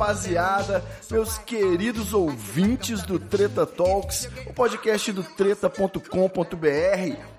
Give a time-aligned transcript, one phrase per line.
[0.00, 0.82] Rapaziada!
[1.10, 6.00] Meus queridos ouvintes do Treta Talks, o podcast do treta.com.br,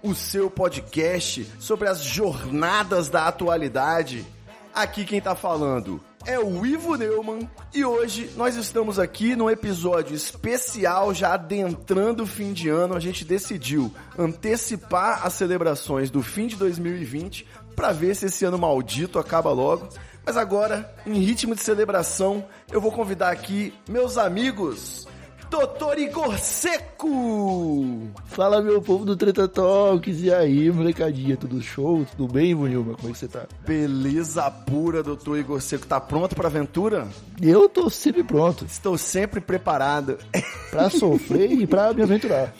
[0.04, 4.24] o seu podcast sobre as jornadas da atualidade.
[4.72, 10.16] Aqui quem tá falando é o Ivo Neumann e hoje nós estamos aqui num episódio
[10.16, 12.96] especial já adentrando o fim de ano.
[12.96, 18.60] A gente decidiu antecipar as celebrações do fim de 2020 para ver se esse ano
[18.60, 19.90] maldito acaba logo.
[20.26, 25.08] Mas agora, em ritmo de celebração, eu vou convidar aqui meus amigos,
[25.52, 28.10] Doutor Igor Seco!
[28.28, 32.06] Fala meu povo do Treta Talks, e aí molecadinha, tudo show?
[32.16, 32.96] Tudo bem, Vonilma?
[32.96, 33.48] Como é que você tá?
[33.68, 35.86] Beleza pura, doutor Igor Seco.
[35.86, 37.06] Tá pronto pra aventura?
[37.42, 40.18] Eu tô sempre pronto Estou sempre preparado.
[40.72, 42.54] pra sofrer e pra me aventurar.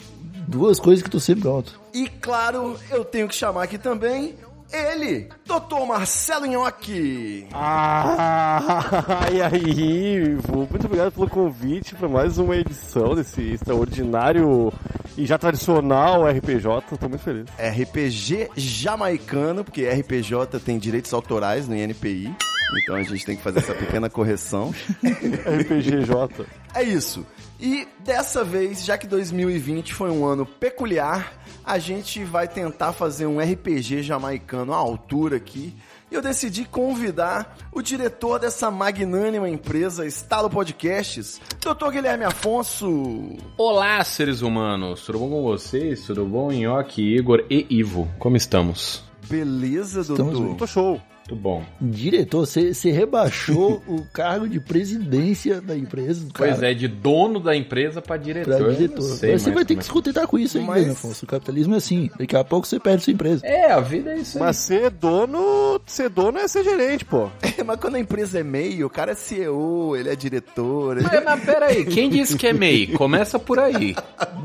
[0.46, 1.80] Duas coisas que tô sempre pronto.
[1.94, 4.34] E claro, eu tenho que chamar aqui também
[4.72, 5.86] ele, Dr.
[5.86, 7.46] Marcelo Nhoque.
[7.52, 10.66] Ah, e aí, Ivo?
[10.70, 14.72] Muito obrigado pelo convite para mais uma edição desse extraordinário
[15.16, 16.96] e já tradicional RPJ.
[16.98, 17.46] Tô muito feliz.
[17.58, 22.34] RPG jamaicano, porque RPJ tem direitos autorais no INPI.
[22.82, 24.74] Então a gente tem que fazer essa pequena correção.
[25.04, 26.46] RPGJ.
[26.74, 27.26] É isso.
[27.60, 31.32] E dessa vez, já que 2020 foi um ano peculiar,
[31.64, 35.74] a gente vai tentar fazer um RPG jamaicano à altura aqui.
[36.10, 41.90] E eu decidi convidar o diretor dessa magnânima empresa, Estalo Podcasts, Dr.
[41.90, 43.36] Guilherme Afonso.
[43.56, 45.06] Olá, seres humanos!
[45.06, 46.04] Tudo bom com vocês?
[46.04, 48.10] Tudo bom, Nhoque, Igor e Ivo?
[48.18, 49.04] Como estamos?
[49.28, 50.46] Beleza, Estamos doutor?
[50.48, 50.56] bem.
[50.56, 51.00] Tô show.
[51.32, 51.64] Tudo bom.
[51.80, 57.40] Diretor, você você rebaixou o cargo de presidência da empresa, Pois cara, é, de dono
[57.40, 58.56] da empresa pra diretor.
[58.58, 59.02] pra diretor.
[59.02, 61.24] sei Mas você vai ter que se contentar com isso aí, Mas- né, Afonso?
[61.24, 62.10] O capitalismo é assim.
[62.18, 63.46] Daqui a pouco você perde sua empresa.
[63.46, 64.44] É, a vida é isso aí.
[64.44, 67.30] Mas ser dono, ser dono é ser gerente, pô.
[67.64, 70.98] Mas quando a empresa é meio, o cara é CEO, ele é diretor.
[70.98, 72.88] ele- Mas, mas pera aí, quem disse que é MEI?
[72.88, 73.94] Começa por aí.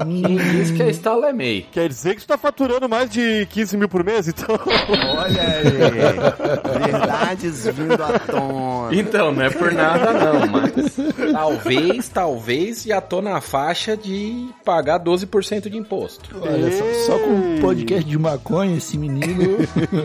[0.03, 1.65] Quem disse que a Estalo é MEI?
[1.71, 4.47] Quer dizer que tu tá faturando mais de 15 mil por mês, então.
[4.57, 8.95] Olha aí, verdades vindo à tona.
[8.95, 10.95] Então, não é por nada não, mas
[11.31, 16.35] talvez, talvez já tô na faixa de pagar 12% de imposto.
[16.41, 19.57] Olha, só, só com um podcast de maconha, esse menino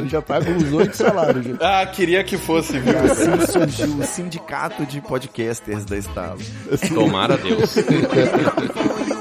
[0.08, 1.46] já paga uns oito salários.
[1.46, 1.80] já.
[1.80, 2.98] Ah, queria que fosse, viu?
[2.98, 6.38] Assim surgiu o sindicato de podcasters da Estalo.
[6.94, 7.76] Tomara Deus.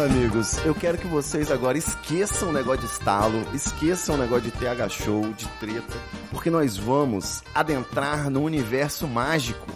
[0.00, 4.50] amigos, eu quero que vocês agora esqueçam o negócio de estalo, esqueçam o negócio de
[4.52, 5.96] TH Show, de treta,
[6.30, 9.66] porque nós vamos adentrar no universo mágico,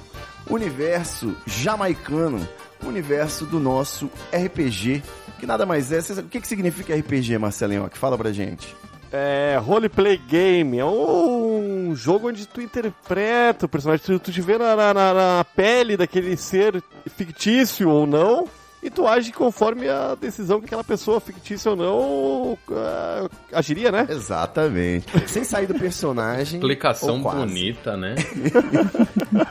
[0.48, 2.46] universo jamaicano,
[2.82, 5.02] universo do nosso RPG,
[5.38, 5.98] que nada mais é.
[6.20, 7.88] O que, que significa RPG, Marcelinho?
[7.90, 8.74] Que fala pra gente.
[9.12, 10.78] É, roleplay game.
[10.78, 15.46] É um jogo onde tu interpreta o personagem, tu, tu te vê na- na- na
[15.54, 16.82] pele daquele ser
[17.16, 18.48] fictício ou não,
[18.84, 24.06] e tu age conforme a decisão que aquela pessoa, fictícia ou não, ah, agiria, né?
[24.10, 25.06] Exatamente.
[25.26, 26.60] Sem sair do personagem.
[26.60, 28.14] Explicação bonita, né?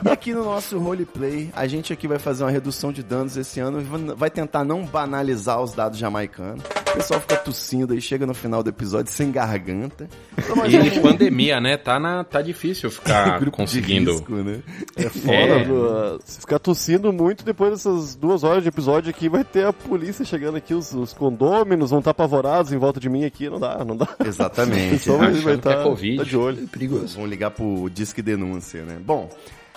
[0.04, 3.58] E aqui no nosso roleplay, a gente aqui vai fazer uma redução de danos esse
[3.58, 6.62] ano e vai tentar não banalizar os dados jamaicanos.
[6.94, 10.08] O pessoal fica tossindo aí, chega no final do episódio sem garganta.
[10.38, 11.76] Então E vamos- pandemia, né?
[11.76, 14.12] Tá, na, tá difícil ficar Grupo de conseguindo.
[14.12, 14.60] risco, né?
[14.96, 15.64] É foda, É.
[15.64, 16.20] bro.
[16.24, 20.24] se ficar tossindo muito depois dessas duas horas de episódio aqui, vai ter a polícia
[20.24, 23.84] chegando aqui, os, os condôminos vão estar apavorados em volta de mim aqui, não dá,
[23.84, 24.08] não dá.
[24.24, 24.90] Exatamente.
[24.90, 26.16] pessoal vai, é tá, Covid.
[26.18, 26.68] tá de olho.
[26.68, 27.16] Perigoso.
[27.16, 28.98] Vão ligar pro Disque Denúncia, né?
[29.04, 29.28] Bom,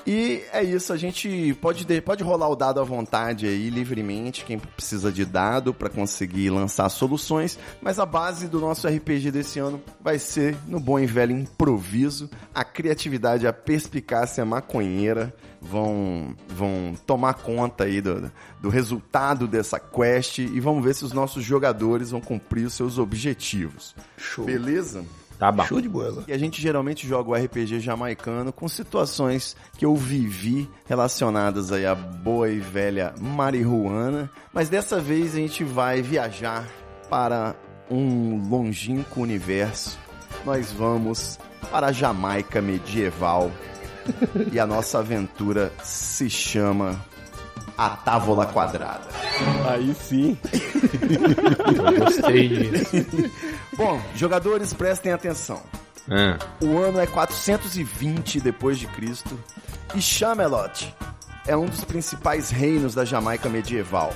[0.10, 4.46] E é isso, a gente pode, de- pode rolar o dado à vontade aí, livremente,
[4.46, 9.60] quem precisa de dado para conseguir lançar soluções, mas a base do nosso RPG desse
[9.60, 16.96] ano vai ser no bom e velho improviso, a criatividade, a perspicácia maconheira vão, vão
[17.06, 18.32] tomar conta aí do,
[18.62, 22.98] do resultado dessa quest e vamos ver se os nossos jogadores vão cumprir os seus
[22.98, 23.94] objetivos.
[24.18, 24.46] Show.
[24.46, 25.04] Beleza?
[25.40, 25.64] Tá bom.
[25.66, 26.24] Show de bola.
[26.28, 31.86] E a gente geralmente joga o RPG jamaicano com situações que eu vivi relacionadas aí
[31.86, 36.68] à boa e velha marihuana, mas dessa vez a gente vai viajar
[37.10, 37.56] para
[37.90, 39.98] um longínquo universo.
[40.44, 41.40] Nós vamos
[41.70, 43.52] para a Jamaica medieval
[44.52, 47.00] e a nossa aventura se chama
[47.78, 49.08] A Távola Quadrada.
[49.70, 50.38] Aí sim.
[51.76, 52.96] Eu gostei disso.
[53.76, 55.62] Bom, jogadores prestem atenção.
[56.10, 59.38] Ah, O ano é 420 depois de Cristo
[59.94, 60.94] e Chamelot
[61.46, 64.14] é um dos principais reinos da Jamaica medieval.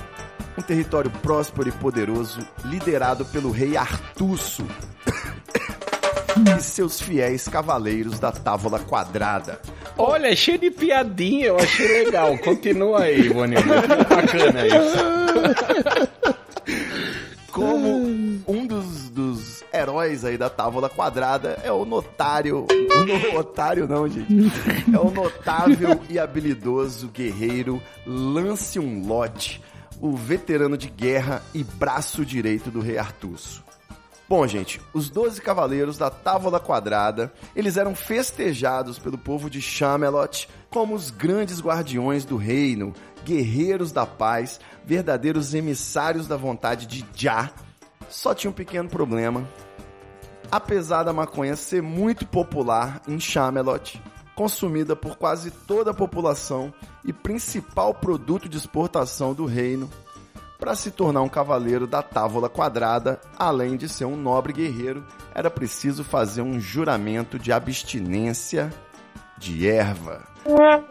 [0.56, 4.64] Um território próspero e poderoso liderado pelo rei Artusso
[6.58, 9.60] e seus fiéis cavaleiros da Távola Quadrada.
[9.96, 12.36] Olha, é cheio de piadinha, eu achei legal.
[12.38, 13.68] Continua aí, Bonildo.
[14.08, 16.08] Bacana isso.
[20.24, 22.66] aí da tábua quadrada é o notário.
[23.02, 24.32] O notário não, gente.
[24.94, 29.60] É o notável e habilidoso guerreiro Lance um lote,
[30.00, 33.64] o veterano de guerra e braço direito do rei Artuso.
[34.28, 40.48] Bom, gente, os 12 cavaleiros da Távola Quadrada, eles eram festejados pelo povo de Chamelot
[40.70, 42.94] como os grandes guardiões do reino,
[43.24, 47.52] guerreiros da paz, verdadeiros emissários da vontade de Jah.
[48.08, 49.46] Só tinha um pequeno problema,
[50.52, 53.98] Apesar da maconha ser muito popular em Chamelot,
[54.34, 59.90] consumida por quase toda a população e principal produto de exportação do reino,
[60.58, 65.02] para se tornar um cavaleiro da Távola Quadrada, além de ser um nobre guerreiro,
[65.34, 68.70] era preciso fazer um juramento de abstinência
[69.38, 70.31] de erva.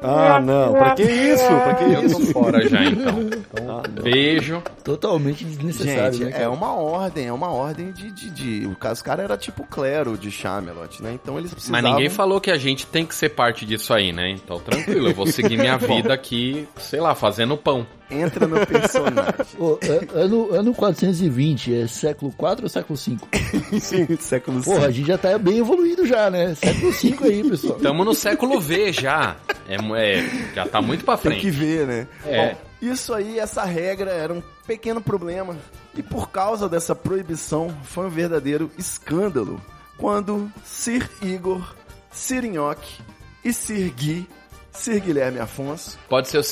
[0.01, 0.73] Ah, não.
[0.73, 1.45] Pra que isso?
[1.45, 2.19] Pra que Eu isso?
[2.19, 3.19] tô fora já, então.
[3.51, 4.63] Então, beijo.
[4.83, 8.11] Totalmente desnecessário, Gente, né, é uma ordem, é uma ordem de.
[8.11, 11.13] de, de o caras era tipo clero de Chamelot, né?
[11.13, 11.91] Então eles Mas precisavam.
[11.91, 14.29] ninguém falou que a gente tem que ser parte disso aí, né?
[14.31, 17.85] Então tranquilo, eu vou seguir minha vida aqui, sei lá, fazendo pão.
[18.11, 19.33] Entra no personagem.
[19.57, 23.27] Ô, a- ano, ano 420, é século 4 ou século 5?
[23.79, 26.53] Sim, século Porra, a gente já tá bem evoluído já, né?
[26.55, 27.79] Século 5 aí, pessoal.
[27.79, 29.35] Tamo no século V já.
[29.67, 31.57] É, é, já tá muito pra Tem que frente.
[31.57, 32.07] ver, né?
[32.25, 32.49] É.
[32.53, 35.55] Bom, isso aí, essa regra era um pequeno problema.
[35.95, 39.61] E por causa dessa proibição, foi um verdadeiro escândalo
[39.97, 41.75] quando Sir Igor,
[42.11, 43.01] Sir Nhoque
[43.45, 44.27] e Sir Gui,
[44.71, 46.43] Sir Guilherme Afonso, Pode ser o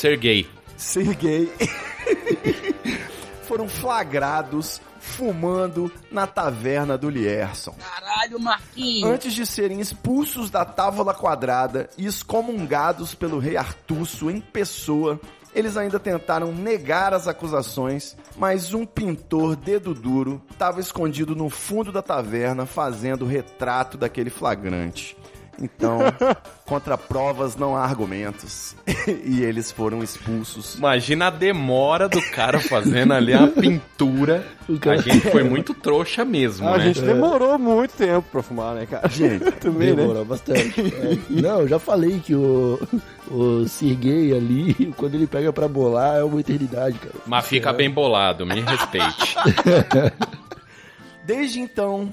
[0.80, 1.52] ser gay.
[3.46, 7.74] Foram flagrados fumando na taverna do Lierson.
[7.78, 9.10] Caralho, Marquinhos.
[9.10, 15.18] Antes de serem expulsos da Távola Quadrada e excomungados pelo rei Artusso em pessoa,
[15.54, 21.90] eles ainda tentaram negar as acusações, mas um pintor dedo duro estava escondido no fundo
[21.90, 25.16] da taverna fazendo o retrato daquele flagrante.
[25.60, 25.98] Então,
[26.64, 28.74] contra provas não há argumentos.
[29.24, 30.76] e eles foram expulsos.
[30.76, 34.46] Imagina a demora do cara fazendo ali a pintura.
[34.88, 36.84] A gente foi muito trouxa mesmo, A né?
[36.84, 39.08] gente demorou muito tempo pra fumar, né, cara?
[39.08, 39.96] Gente, Também, né?
[39.96, 40.80] Demorou bastante.
[40.80, 41.18] É.
[41.40, 42.78] Não, eu já falei que o,
[43.30, 47.14] o Sergei ali, quando ele pega pra bolar, é uma eternidade, cara.
[47.26, 49.36] Mas fica bem bolado, me respeite.
[51.24, 52.10] Desde então,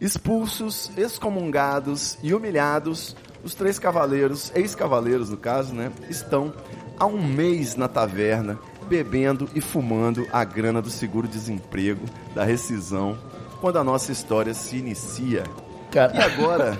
[0.00, 6.52] expulsos, excomungados e humilhados, os três cavaleiros, ex-cavaleiros no caso, né, estão
[6.98, 13.18] há um mês na taverna, bebendo e fumando a grana do seguro-desemprego, da rescisão,
[13.60, 15.44] quando a nossa história se inicia.
[15.88, 16.78] E Cara, agora,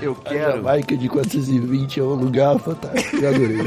[0.00, 0.56] eu a quero.
[0.56, 3.16] Jamaica de 420 é um lugar fantástico.
[3.16, 3.58] Eu adorei.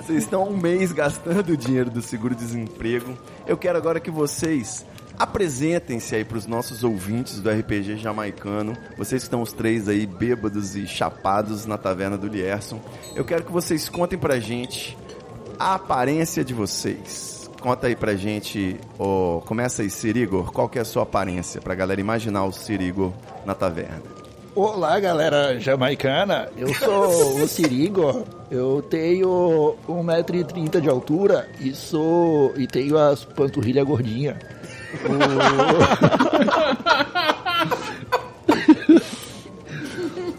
[0.00, 3.16] Vocês estão há um mês gastando o dinheiro do seguro-desemprego.
[3.46, 4.84] Eu quero agora que vocês
[5.18, 8.76] apresentem-se aí para os nossos ouvintes do RPG jamaicano.
[8.96, 12.80] Vocês que estão os três aí bêbados e chapados na taverna do Lierson.
[13.14, 14.96] Eu quero que vocês contem pra gente
[15.58, 17.50] a aparência de vocês.
[17.60, 21.62] Conta aí pra gente, ô, começa aí, Sirigor, qual que é a sua aparência?
[21.62, 23.12] Pra galera imaginar o Sirigor
[23.46, 24.02] na taverna.
[24.54, 26.48] Olá, galera jamaicana.
[26.56, 28.24] Eu sou o Sirigo.
[28.50, 34.36] Eu tenho 1,30m de altura e sou e tenho as panturrilhas gordinhas.
[34.94, 34.98] O...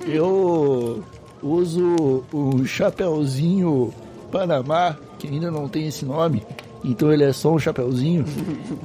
[0.07, 1.03] Eu
[1.41, 3.93] uso um chapeuzinho
[4.31, 6.43] Panamá, que ainda não tem esse nome,
[6.83, 8.25] então ele é só um chapeuzinho,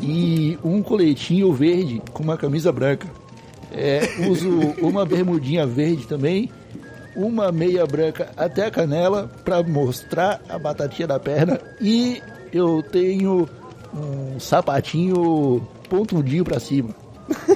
[0.00, 3.08] e um coletinho verde com uma camisa branca.
[3.72, 4.50] É, uso
[4.80, 6.50] uma bermudinha verde também,
[7.14, 12.22] uma meia branca até a canela para mostrar a batatinha da perna e
[12.52, 13.48] eu tenho
[13.94, 16.90] um sapatinho pontudinho para cima.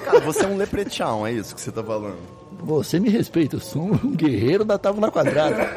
[0.04, 2.18] Cara, você é um leprechaun, é isso que você tá falando?
[2.62, 5.70] Você me respeita, eu sou um guerreiro da tábua quadrada.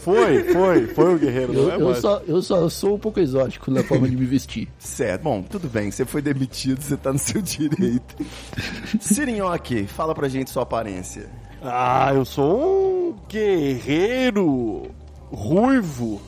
[0.00, 1.98] Foi, foi, foi o guerreiro, Eu, não é eu mais.
[1.98, 4.66] só, eu só sou um pouco exótico na forma de me vestir.
[4.78, 8.16] Certo, bom, tudo bem, você foi demitido, você tá no seu direito.
[8.98, 11.28] Sirinhoque, fala pra gente sua aparência.
[11.62, 14.90] Ah, eu sou um guerreiro
[15.30, 16.20] ruivo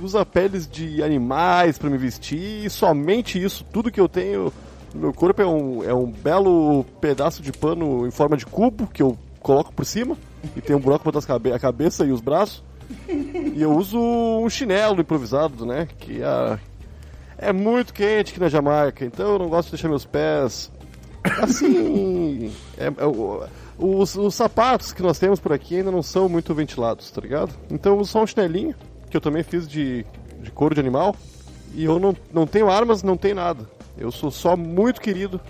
[0.00, 3.64] que usa peles de animais pra me vestir e somente isso.
[3.70, 4.50] Tudo que eu tenho
[4.94, 8.86] no meu corpo é um, é um belo pedaço de pano em forma de cubo
[8.86, 10.16] que eu coloco por cima
[10.56, 12.64] e tem um buraco as cabe- a cabeça e os braços.
[13.08, 15.86] E eu uso um chinelo improvisado, né?
[15.98, 16.58] Que é,
[17.36, 20.72] é muito quente aqui na Jamaica, então eu não gosto de deixar meus pés
[21.42, 22.50] assim.
[22.78, 23.06] é- é
[23.78, 27.52] os, os sapatos que nós temos por aqui ainda não são muito ventilados, tá ligado?
[27.70, 28.74] Então eu uso só um chinelinho,
[29.10, 30.04] que eu também fiz de,
[30.40, 31.14] de couro de animal.
[31.74, 33.68] E eu não, não tenho armas, não tenho nada.
[33.96, 35.40] Eu sou só muito querido.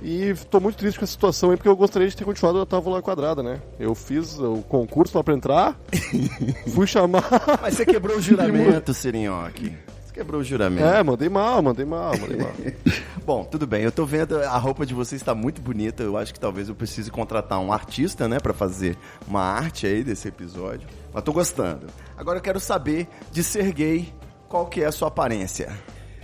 [0.00, 2.66] E tô muito triste com essa situação aí, porque eu gostaria de ter continuado a
[2.66, 3.60] tábua quadrada, né?
[3.80, 5.76] Eu fiz o concurso lá pra entrar,
[6.72, 7.24] fui chamar.
[7.60, 9.72] Mas você quebrou o juramento, Sirinhoque.
[10.06, 10.86] Você quebrou o juramento.
[10.86, 12.52] É, mandei mal, mandei mal, mandei mal.
[13.26, 13.82] Bom, tudo bem.
[13.82, 16.04] Eu tô vendo a roupa de vocês está muito bonita.
[16.04, 18.96] Eu acho que talvez eu precise contratar um artista, né, Pra fazer
[19.26, 20.88] uma arte aí desse episódio.
[21.12, 21.86] Mas tô gostando.
[22.16, 24.12] Agora eu quero saber de ser gay,
[24.48, 25.72] qual que é a sua aparência?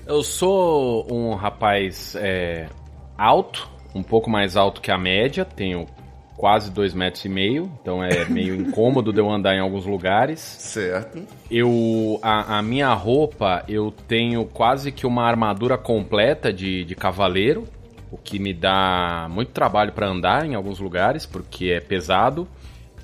[0.07, 2.69] Eu sou um rapaz é,
[3.17, 5.87] alto, um pouco mais alto que a média, tenho
[6.37, 10.41] quase dois metros e meio, então é meio incômodo de eu andar em alguns lugares.
[10.41, 11.23] Certo.
[11.51, 17.65] Eu, a, a minha roupa, eu tenho quase que uma armadura completa de, de cavaleiro,
[18.11, 22.47] o que me dá muito trabalho para andar em alguns lugares, porque é pesado.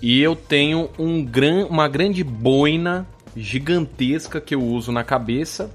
[0.02, 5.70] E eu tenho um gran, uma grande boina gigantesca que eu uso na cabeça,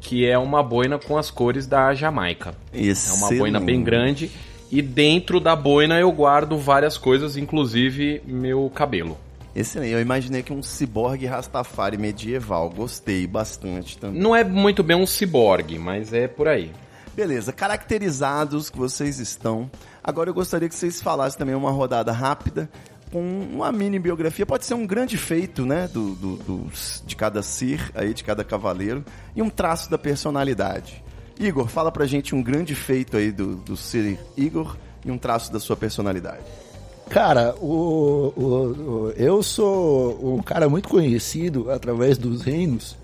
[0.00, 2.54] que é uma boina com as cores da Jamaica.
[2.72, 4.30] É uma boina bem grande.
[4.70, 9.18] E dentro da boina eu guardo várias coisas, inclusive meu cabelo.
[9.54, 9.92] Excelente.
[9.92, 12.70] Eu imaginei que um ciborgue rastafari medieval.
[12.70, 14.20] Gostei bastante também.
[14.20, 16.70] Não é muito bem um ciborgue, mas é por aí.
[17.16, 19.68] Beleza, caracterizados que vocês estão.
[20.02, 22.70] Agora eu gostaria que vocês falassem também uma rodada rápida
[23.10, 23.20] com
[23.52, 24.46] uma mini biografia.
[24.46, 28.44] Pode ser um grande feito, né, do, do- dos- de cada ser aí, de cada
[28.44, 31.02] cavaleiro e um traço da personalidade.
[31.38, 35.50] Igor, fala pra gente um grande feito aí do, do ser Igor e um traço
[35.52, 36.42] da sua personalidade.
[37.08, 42.96] Cara, o, o- o- eu sou um cara muito conhecido através dos reinos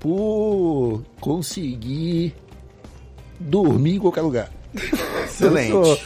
[0.00, 2.34] por conseguir
[3.38, 4.50] dormir em qualquer lugar.
[5.24, 5.70] Excelente.
[5.72, 5.98] Eu sou,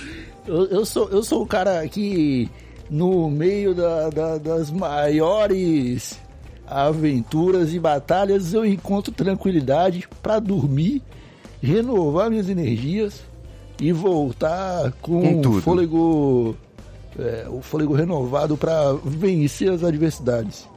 [0.47, 2.50] eu, eu sou, eu sou um cara que,
[2.90, 6.18] no meio da- da- das maiores
[6.66, 11.02] aventuras e batalhas, eu encontro tranquilidade para dormir,
[11.62, 13.23] renovar minhas energias
[13.80, 15.62] e voltar com, Com tudo.
[15.62, 16.57] fôlego,
[17.18, 20.68] é, o fôlego renovado para vencer as adversidades.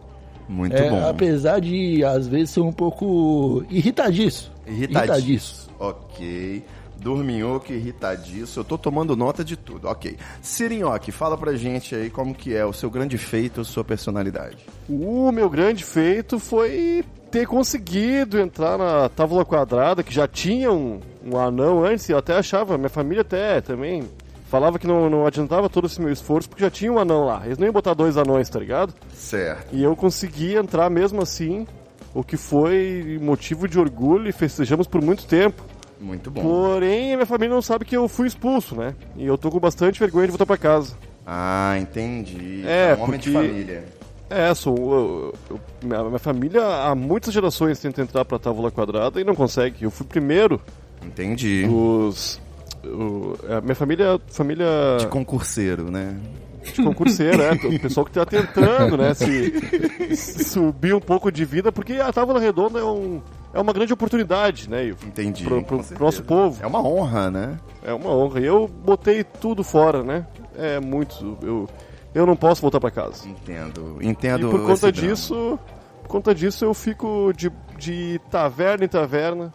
[0.48, 1.08] Muito É, bom.
[1.10, 4.52] apesar de às vezes ser um pouco irritadiço.
[4.68, 5.70] Irritadiço.
[5.80, 6.64] Ok.
[7.02, 8.60] Dorminhoque, irritadiço.
[8.60, 9.88] Eu tô tomando nota de tudo.
[9.88, 10.18] Ok.
[10.42, 14.58] Sirinhoque, fala pra gente aí como que é o seu grande feito, a sua personalidade.
[14.88, 21.00] O meu grande feito foi ter conseguido entrar na tábua quadrada, que já tinha um,
[21.26, 24.04] um anão antes, e eu até achava, minha família até também
[24.52, 27.42] falava que não, não adiantava todo esse meu esforço, porque já tinha um anão lá.
[27.46, 28.94] Eles não iam botar dois anões, tá ligado?
[29.14, 29.74] Certo.
[29.74, 31.66] E eu consegui entrar mesmo assim,
[32.14, 35.64] o que foi motivo de orgulho e festejamos por muito tempo.
[36.02, 36.42] Muito bom.
[36.42, 38.96] Porém, a minha família não sabe que eu fui expulso, né?
[39.16, 40.96] E eu tô com bastante vergonha de voltar pra casa.
[41.26, 42.64] Ah, entendi.
[42.66, 43.84] É, um homem de porque- família.
[44.30, 44.76] É, sou.
[44.78, 49.36] eu- eu- minha, minha família há muitas gerações tenta entrar pra tábua quadrada e não
[49.36, 49.84] consegue.
[49.84, 50.60] Eu fui primeiro.
[51.06, 51.68] Entendi.
[51.70, 52.40] Os.
[52.84, 54.20] o- a minha família.
[54.28, 54.66] Família
[55.00, 56.16] De concurseiro, né?
[56.64, 57.52] de concurseiro, é.
[57.54, 59.14] O pessoal que tá tentando, né?
[59.16, 63.20] Se, se subir um pouco de vida, porque a tábua redonda é, um,
[63.54, 64.88] é uma grande oportunidade, né?
[64.88, 65.44] Entendi.
[65.44, 66.62] Pro, pro, pro nosso povo.
[66.64, 67.60] É uma honra, né?
[67.84, 68.40] É uma honra.
[68.40, 70.26] E eu botei tudo fora, né?
[70.56, 71.38] É muito.
[71.42, 71.68] Eu,
[72.14, 73.28] eu não posso voltar pra casa.
[73.28, 73.98] Entendo.
[74.02, 74.50] E Entendo.
[74.50, 75.08] por conta esse drama.
[75.14, 75.60] disso,
[76.04, 79.54] por conta disso eu fico de, de taverna em taverna,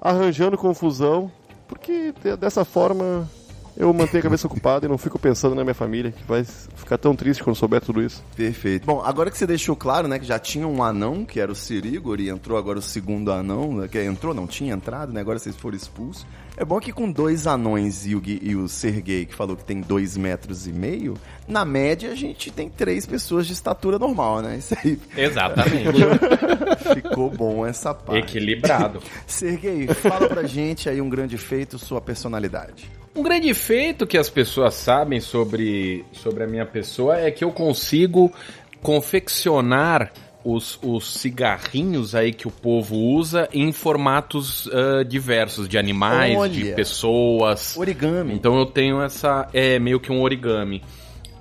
[0.00, 1.30] arranjando confusão,
[1.68, 3.28] porque de- dessa forma
[3.76, 6.98] eu mantenho a cabeça ocupada e não fico pensando na minha família, que vai ficar
[6.98, 8.22] tão triste quando souber tudo isso.
[8.36, 8.86] Perfeito.
[8.86, 11.54] Bom, agora que você deixou claro, né, que já tinha um anão, que era o
[11.54, 15.38] Sirigor, e entrou agora o segundo anão, né, que entrou, não tinha entrado, né, agora
[15.38, 16.26] vocês foram expulsos.
[16.54, 19.80] É bom que com dois anões e o, e o Sergei, que falou que tem
[19.80, 21.14] dois metros e meio,
[21.48, 24.58] na média a gente tem três pessoas de estatura normal, né?
[24.58, 25.98] Isso aí Exatamente.
[26.94, 28.18] ficou bom essa parte.
[28.18, 29.00] Equilibrado.
[29.26, 33.01] Sergei, fala pra gente aí um grande feito, sua personalidade.
[33.14, 37.52] Um grande feito que as pessoas sabem sobre, sobre a minha pessoa é que eu
[37.52, 38.32] consigo
[38.80, 46.52] confeccionar os, os cigarrinhos aí que o povo usa em formatos ah, diversos, de animais,
[46.52, 46.74] de Olha.
[46.74, 47.76] pessoas.
[47.76, 48.34] Origami.
[48.34, 49.46] Então eu tenho essa.
[49.52, 50.82] É meio que um origami.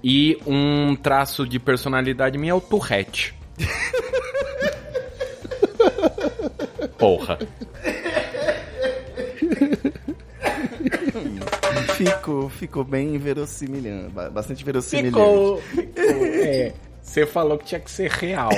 [0.04, 3.34] E um traço de personalidade minha é o Tourette.
[6.98, 7.40] Porra.
[12.06, 15.14] Ficou, ficou bem verossimilhante, ba- bastante verossimilhante.
[15.14, 15.58] Ficou.
[15.62, 16.74] ficou é.
[17.02, 18.52] Você falou que tinha que ser real.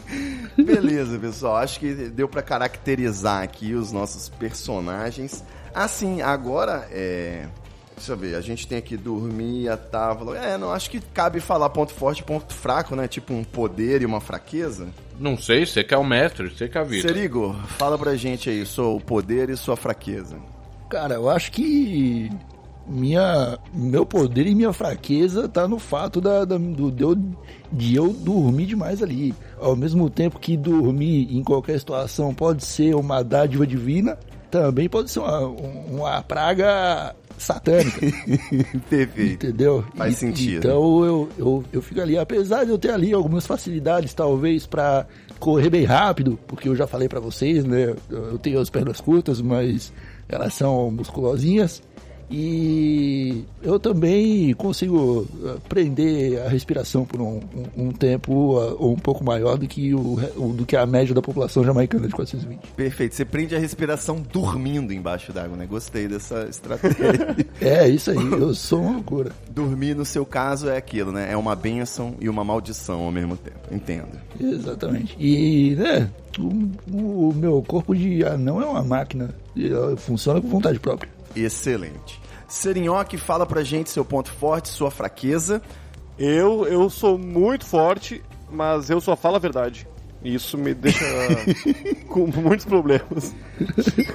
[0.56, 1.56] Beleza, pessoal.
[1.56, 5.44] Acho que deu pra caracterizar aqui os nossos personagens.
[5.74, 7.46] Assim, agora é.
[7.94, 10.36] Deixa eu ver, a gente tem aqui dormir, a távola.
[10.36, 13.06] É, não, acho que cabe falar ponto forte e ponto fraco, né?
[13.06, 14.88] Tipo um poder e uma fraqueza.
[15.20, 17.06] Não sei, você que é o mestre, você que é a vida.
[17.06, 20.36] Serigo, fala pra gente aí, seu poder e sua fraqueza.
[20.90, 22.30] Cara, eu acho que
[22.86, 27.16] minha, meu poder e minha fraqueza tá no fato da, da- do, de, eu,
[27.72, 29.34] de eu dormir demais ali.
[29.60, 34.18] Ao mesmo tempo que dormir em qualquer situação pode ser uma dádiva divina,
[34.50, 38.00] também pode ser uma, um- uma praga satânica.
[38.88, 39.46] Perfeito.
[39.46, 39.84] Entendeu?
[39.96, 40.58] Faz E- sentido.
[40.58, 45.06] Então eu, eu, eu fico ali, apesar de eu ter ali algumas facilidades, talvez, pra
[45.38, 47.94] correr bem rápido, porque eu já falei pra vocês, né?
[48.10, 49.92] Eu tenho as pernas curtas, mas
[50.28, 51.82] elas são musculosinhas.
[52.34, 57.40] E eu também consigo eh, prender a respiração por um,
[57.76, 60.16] um- um tempo ah, um pouco maior do que, o,
[60.56, 62.58] do que a média da população jamaicana de 420.
[62.74, 63.14] Perfeito.
[63.14, 65.66] Você prende a respiração dormindo embaixo d'água, né?
[65.66, 67.36] Gostei dessa estratégia.
[67.60, 69.30] É isso aí, eu sou uma loucura.
[69.50, 71.30] Dormir, no seu caso, é aquilo, né?
[71.32, 73.58] É uma benção e uma maldição ao mesmo tempo.
[73.70, 74.08] Entendo.
[74.40, 75.14] Exatamente.
[75.18, 79.30] E, né, o, o meu corpo de anão é uma máquina.
[79.54, 81.10] E ela funciona com vontade própria.
[81.36, 82.20] Excelente.
[82.52, 85.62] Serinhoque, fala pra gente seu ponto forte, sua fraqueza.
[86.18, 89.88] Eu, eu sou muito forte, mas eu só falo a verdade.
[90.22, 91.02] E isso me deixa
[92.06, 93.34] com muitos problemas.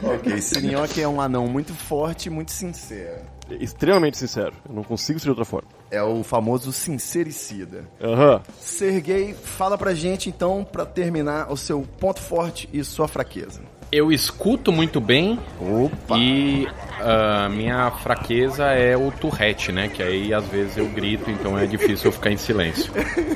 [0.03, 3.23] Ok, Serinhoque é um anão muito forte e muito sincero.
[3.49, 4.53] Extremamente sincero.
[4.69, 5.67] Eu não consigo ser de outra forma.
[5.89, 7.89] É o famoso sincericida.
[7.99, 8.43] Aham.
[8.61, 13.61] Sergei, fala pra gente então, pra terminar, o seu ponto forte e sua fraqueza.
[13.91, 16.17] Eu escuto muito bem Opa!
[16.17, 16.67] e
[16.99, 19.87] a minha fraqueza é o Tourette, né?
[19.87, 22.91] Que aí às vezes eu grito, então é difícil eu ficar em silêncio.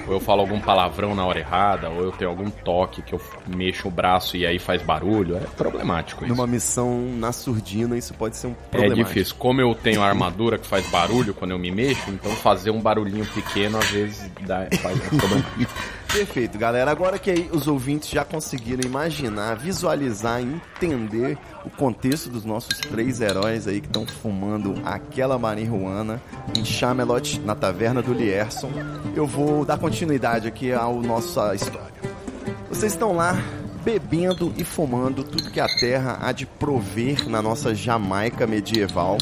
[0.08, 3.22] Ou eu falo algum palavrão na hora errada, ou eu tenho algum toque que eu
[3.48, 5.38] mexo o braço e aí faz barulho.
[5.38, 6.34] É problemático isso.
[6.36, 8.96] Numa missão na surdina, isso pode ser um É problema.
[8.96, 9.36] difícil.
[9.40, 12.82] Como eu tenho a armadura que faz barulho quando eu me mexo, então fazer um
[12.82, 15.46] barulhinho pequeno às vezes dá, faz um problema.
[16.12, 16.92] Perfeito, galera.
[16.92, 23.22] Agora que aí os ouvintes já conseguiram imaginar, visualizar entender o contexto dos nossos três
[23.22, 26.22] heróis aí que estão fumando aquela marihuana
[26.58, 28.70] em Chamelot, na taverna do Lierson,
[29.16, 31.92] eu vou dar continuidade aqui à nossa história.
[32.68, 33.42] Vocês estão lá
[33.86, 39.18] bebendo e fumando tudo que a terra há de prover na nossa Jamaica medieval,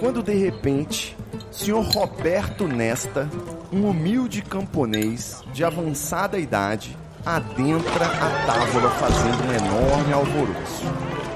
[0.00, 1.14] quando de repente,
[1.50, 3.28] senhor Roberto Nesta,
[3.72, 10.84] um humilde camponês de avançada idade, adentra a távola fazendo um enorme alvoroço.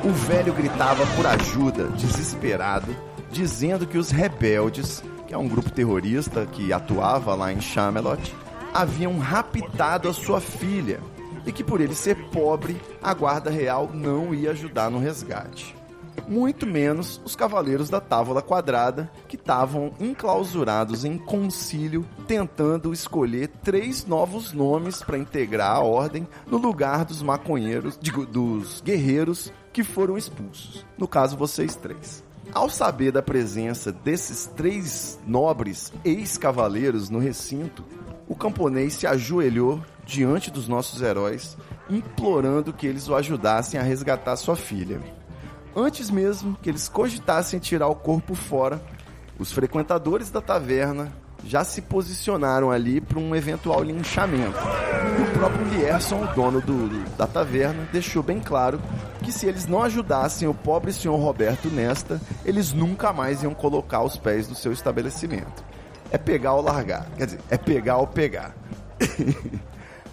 [0.04, 2.94] O velho gritava por ajuda, desesperado,
[3.30, 8.34] dizendo que os rebeldes, que é um grupo terrorista que atuava lá em Chamelot,
[8.72, 11.00] haviam raptado a sua filha
[11.46, 15.76] e que por ele ser pobre, a guarda real não ia ajudar no resgate.
[16.26, 24.06] Muito menos os cavaleiros da Távola Quadrada, que estavam enclausurados em concílio, tentando escolher três
[24.06, 30.16] novos nomes para integrar a ordem no lugar dos maconheiros, digo, dos guerreiros que foram
[30.16, 30.86] expulsos.
[30.96, 32.22] No caso, vocês três.
[32.52, 37.84] Ao saber da presença desses três nobres ex-cavaleiros no recinto,
[38.28, 41.56] o camponês se ajoelhou diante dos nossos heróis,
[41.90, 45.00] implorando que eles o ajudassem a resgatar sua filha.
[45.76, 48.80] Antes mesmo que eles cogitassem tirar o corpo fora,
[49.38, 51.12] os frequentadores da taverna
[51.46, 54.56] já se posicionaram ali para um eventual linchamento.
[55.18, 58.80] E o próprio Lierson, o dono do, do- da taverna, deixou bem claro
[59.22, 64.02] que se eles não ajudassem o pobre senhor Roberto Nesta, eles nunca mais iam colocar
[64.02, 65.64] os pés no seu estabelecimento.
[66.10, 67.06] É pegar ou largar.
[67.16, 68.54] Quer dizer, é pegar ou pegar.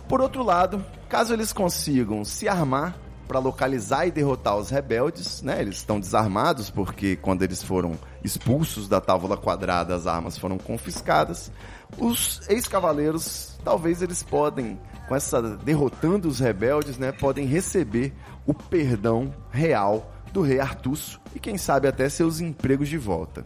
[0.10, 2.96] Por outro lado, caso eles consigam se armar
[3.32, 5.62] para localizar e derrotar os rebeldes, né?
[5.62, 11.50] Eles estão desarmados porque quando eles foram expulsos da tábua quadrada, as armas foram confiscadas.
[11.98, 18.14] Os ex-cavaleiros, talvez eles podem, com essa derrotando os rebeldes, né, podem receber
[18.46, 23.46] o perdão real do rei Artusso e quem sabe até seus empregos de volta.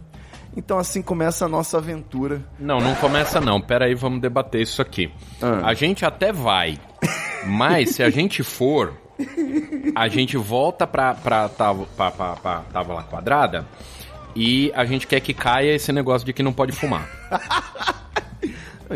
[0.57, 2.43] Então assim começa a nossa aventura.
[2.57, 3.61] Não, não começa não.
[3.61, 5.13] Pera aí, vamos debater isso aqui.
[5.39, 5.69] Ah.
[5.69, 6.79] A gente até vai,
[7.45, 9.04] mas se a gente for,
[9.95, 13.65] a gente volta pra, pra, tábua, pra, pra, pra tábua quadrada
[14.35, 17.07] e a gente quer que caia esse negócio de que não pode fumar.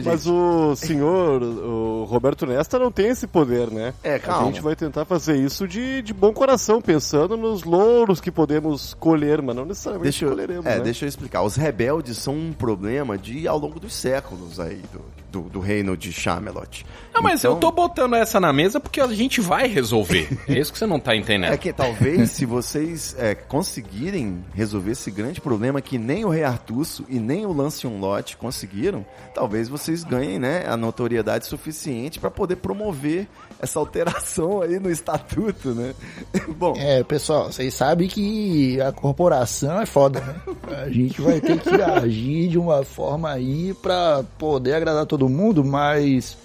[0.06, 3.94] Mas o senhor, o Roberto Nesta, não tem esse poder, né?
[4.04, 4.44] É, calma.
[4.44, 8.94] A gente vai tentar fazer isso de, de bom coração, pensando nos louros que podemos
[8.94, 10.84] colher, mas não necessariamente Deixa eu, colheremos, é, né?
[10.84, 11.42] deixa eu explicar.
[11.42, 15.96] Os rebeldes são um problema de ao longo dos séculos aí do, do, do reino
[15.96, 16.86] de Chamelot.
[17.14, 20.28] Não, mas Então, eu tô botando essa na mesa porque a gente vai resolver.
[20.48, 21.54] É isso que você não tá entendendo.
[21.54, 26.44] É que talvez se vocês é, conseguirem resolver esse grande problema que nem o Rei
[26.44, 32.32] Artusso e nem o Lanceon Lot conseguiram, talvez vocês ganhem né, a notoriedade suficiente para
[32.32, 33.28] poder promover
[33.62, 35.94] essa alteração aí no estatuto, né?
[36.58, 40.36] Bom, É, pessoal, vocês sabem que a corporação é foda, né?
[40.84, 45.64] A gente vai ter que agir de uma forma aí pra poder agradar todo mundo,
[45.64, 46.38] mas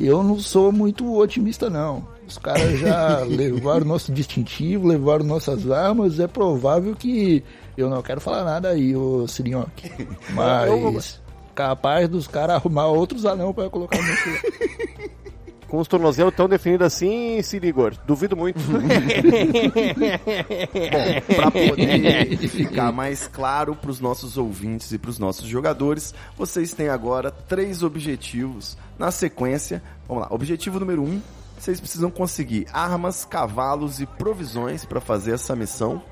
[0.00, 2.06] eu não sou muito otimista, não.
[2.26, 7.42] Os caras já levaram nosso distintivo, levaram nossas armas, é provável que
[7.76, 9.90] eu não quero falar nada aí, ô Sirinhoque.
[10.30, 11.20] Mas
[11.54, 15.10] capaz dos caras arrumar outros anão pra colocar no
[15.70, 18.58] Com os tornozelos tão definidos assim, Sirigor, duvido muito.
[21.36, 26.74] para poder ficar mais claro para os nossos ouvintes e para os nossos jogadores, vocês
[26.74, 29.80] têm agora três objetivos na sequência.
[30.08, 31.22] Vamos lá, objetivo número um,
[31.56, 36.02] vocês precisam conseguir armas, cavalos e provisões para fazer essa missão.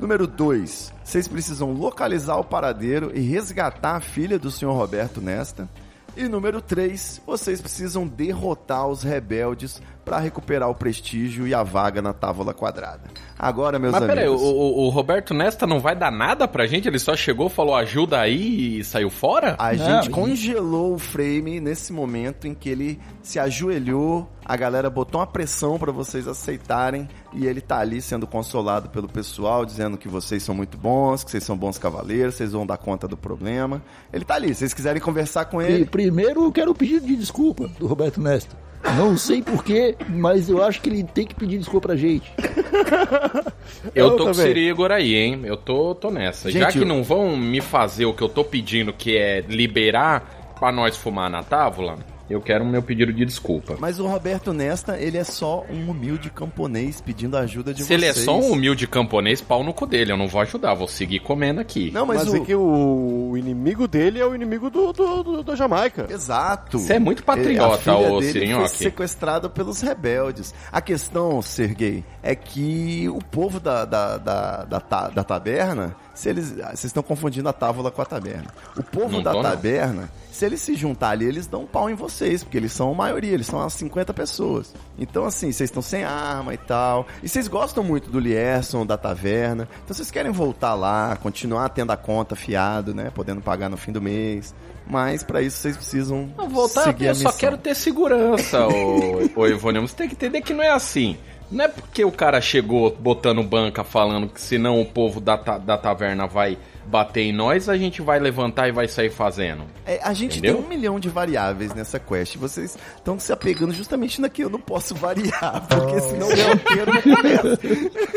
[0.00, 4.66] Número 2, vocês precisam localizar o paradeiro e resgatar a filha do Sr.
[4.66, 5.68] Roberto Nesta.
[6.16, 12.00] E número 3, vocês precisam derrotar os rebeldes para recuperar o prestígio e a vaga
[12.00, 13.02] na tábua quadrada.
[13.38, 14.14] Agora, meus Mas amigos.
[14.22, 16.88] peraí, o, o- o Roberto Nesta não vai dar nada pra gente?
[16.88, 19.56] Ele só chegou, falou ajuda aí e saiu fora?
[19.58, 24.88] A Não, gente congelou o frame nesse momento em que ele se ajoelhou, a galera
[24.88, 29.96] botou uma pressão pra vocês aceitarem e ele tá ali sendo consolado pelo pessoal, dizendo
[29.98, 33.16] que vocês são muito bons, que vocês são bons cavaleiros, vocês vão dar conta do
[33.16, 33.82] problema.
[34.12, 35.84] Ele tá ali, se vocês quiserem conversar com E ele.
[35.86, 38.56] primeiro eu quero pedir de desculpa do Roberto Nesta.
[38.96, 42.32] Não sei porquê, mas eu acho que ele tem que pedir desculpa pra gente.
[43.94, 44.46] Eu Eu tô com o também.
[44.46, 45.40] Sirigor aí, hein?
[45.44, 46.50] Eu tô, tô nessa.
[46.50, 49.40] Já Gente, que eu- não vão me fazer o que eu tô pedindo, que é
[49.40, 51.96] liberar pra nós fumar na tábua,
[52.28, 53.76] eu quero o meu pedido de desculpa.
[53.78, 58.02] Mas o Roberto Nesta, ele é só um humilde camponês pedindo ajuda de Se vocês.
[58.02, 60.12] ele é só um humilde camponês, pau no cu dele.
[60.12, 61.90] Eu não vou ajudar, vou seguir comendo aqui.
[61.92, 62.36] Não, mas, Mas, o...
[62.36, 66.06] é que o, inimigo dele é o inimigo do, do- do- da Jamaica.
[66.10, 66.78] Exato.
[66.78, 68.68] Você é muito patriota, a filha ô dele Sirinhoque.
[68.68, 70.54] foi sequestrada pelos rebeldes.
[70.72, 76.52] A questão, Sergei, é que o povo da, da, da, da, da taberna, se eles.
[76.60, 78.46] ah, Vocês estão confundindo a tábua com a taberna.
[78.76, 79.50] O povo Não da tô, não.
[79.50, 82.90] taberna, se eles se juntar ali, eles dão um pau em vocês, porque eles são
[82.90, 84.74] a maioria, eles são as 50 pessoas.
[84.98, 87.06] Então, assim, vocês estão sem arma e tal.
[87.22, 89.68] E vocês gostam muito do Lierson, da taverna.
[89.84, 93.10] Então vocês querem voltar lá, continuar tendo a conta fiado, né?
[93.14, 94.54] Podendo pagar no fim do mês.
[94.88, 99.46] Mas pra isso vocês precisam Não, voltar, seguir eu só quero ter segurança, ô, ô
[99.46, 99.80] Ivone.
[99.80, 101.16] Você tem que entender que não é assim.
[101.50, 105.58] Não é porque o cara chegou botando banca falando que senão o povo da, ta-
[105.58, 109.64] da taverna vai bater em nós, a gente vai levantar e vai sair fazendo.
[109.84, 110.56] É, a gente Entendeu?
[110.56, 112.36] tem um milhão de variáveis nessa quest.
[112.36, 116.92] Vocês estão se apegando justamente na que eu não posso variar, porque senão o roteiro
[116.94, 117.58] não começa.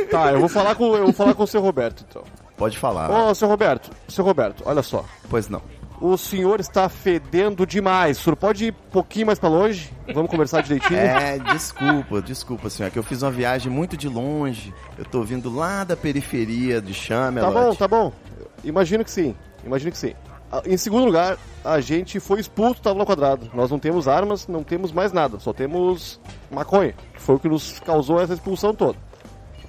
[0.10, 2.24] Tá, eu vou falar com, eu vou falar com o seu Roberto, então.
[2.58, 3.10] Pode falar.
[3.10, 5.06] Ô, seu Roberto, seu Roberto, olha só.
[5.30, 5.62] Pois não.
[6.02, 8.20] O senhor está fedendo demais.
[8.20, 9.92] O senhor pode ir um pouquinho mais pra longe?
[10.14, 10.98] Vamos conversar direitinho?
[11.00, 12.88] É, desculpa, desculpa, senhor.
[12.88, 14.74] É que eu fiz uma viagem muito de longe.
[14.98, 17.54] Eu tô vindo lá da periferia de Tá Chamelot.
[17.54, 18.14] bom, tá bom.
[18.64, 19.36] Imagino que sim.
[19.66, 20.14] Imagino que sim.
[20.52, 23.52] Ah, Em segundo lugar, a gente foi expulso do Távola Quadrado.
[23.54, 25.38] Nós não temos armas, não temos mais nada.
[25.40, 28.98] Só temos maconha, que foi o que nos causou essa expulsão toda.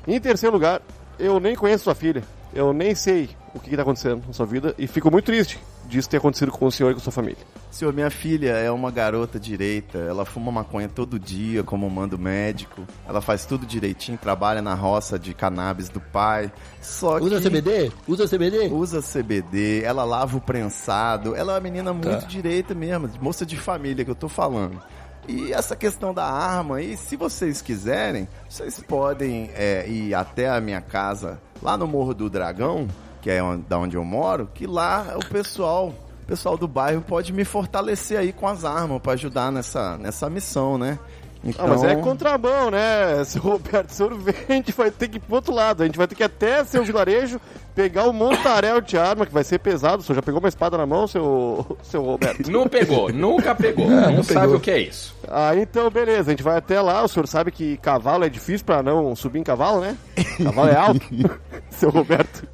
[0.06, 0.80] Em terceiro lugar,
[1.18, 2.22] eu nem conheço sua filha.
[2.54, 5.58] Eu nem sei o que está acontecendo na sua vida e fico muito triste
[5.90, 7.38] disso tenha acontecido com o senhor e com a sua família.
[7.70, 9.98] Senhor, minha filha é uma garota direita.
[9.98, 12.82] Ela fuma maconha todo dia, como manda o médico.
[13.06, 16.50] Ela faz tudo direitinho, trabalha na roça de cannabis do pai.
[16.80, 17.92] Só Usa que CBD?
[18.08, 18.68] Usa CBD?
[18.68, 21.34] usa CBD, ela lava o prensado.
[21.36, 22.26] Ela é uma menina muito Tá.
[22.26, 24.80] direita mesmo, moça de família que eu tô falando.
[25.28, 30.60] E essa questão da arma aí, se vocês quiserem, vocês podem é, ir até a
[30.60, 32.88] minha casa lá no Morro do Dragão,
[33.20, 35.88] que é onde, da onde eu moro, que lá o pessoal,
[36.22, 40.28] o pessoal do bairro pode me fortalecer aí com as armas para ajudar nessa, nessa
[40.30, 40.98] missão, né?
[41.42, 43.90] Então, Ah, mas é contramão, né, seu Roberto?
[44.04, 45.82] O vem, a gente vai ter que ir pro outro lado.
[45.82, 47.40] A gente vai ter que ir até seu vilarejo,
[47.80, 50.02] pegar o montaréu de arma, que vai ser pesado.
[50.02, 52.50] O senhor já pegou uma espada na mão, seu, seu Roberto?
[52.50, 53.88] Não pegou, nunca pegou.
[53.90, 54.56] Não, não sabe pegou.
[54.56, 55.14] o que é isso.
[55.28, 57.02] Ah, então beleza, a gente vai até lá.
[57.02, 59.96] O senhor sabe que cavalo é difícil pra não subir em cavalo, né?
[60.42, 61.00] Cavalo é alto,
[61.70, 62.46] seu Roberto.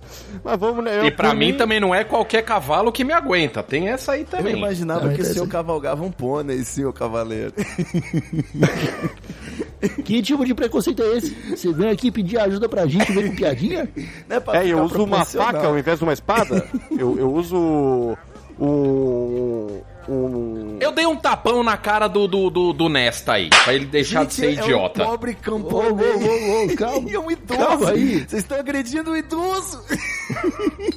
[0.45, 1.01] Mas vamos, né?
[1.01, 3.63] eu, E pra por mim também não é qualquer cavalo que me aguenta.
[3.63, 4.57] Tem essa aí Eu também.
[4.57, 7.53] imaginava Ah, que o senhor cavalgava um pônei, senhor cavaleiro.
[10.05, 11.35] Que tipo de preconceito é esse?
[11.51, 13.89] Você vem aqui pedir ajuda pra gente, vem com piadinha?
[14.29, 16.67] É, É, eu uso uma faca ao invés de uma espada.
[16.99, 18.17] eu, eu uso
[18.59, 19.81] um.
[20.09, 20.77] um...
[20.81, 24.25] Eu dei um tapão na cara do, do, do, do Nesta aí, pra ele deixar
[24.25, 25.03] de ser Gente, idiota.
[25.03, 26.25] É um pobre Ô, ô, camponês.
[26.25, 27.11] ô, ô, calma.
[27.11, 27.59] E é um idoso.
[27.61, 28.19] Calma aí.
[28.21, 29.83] Vocês estão agredindo o idoso.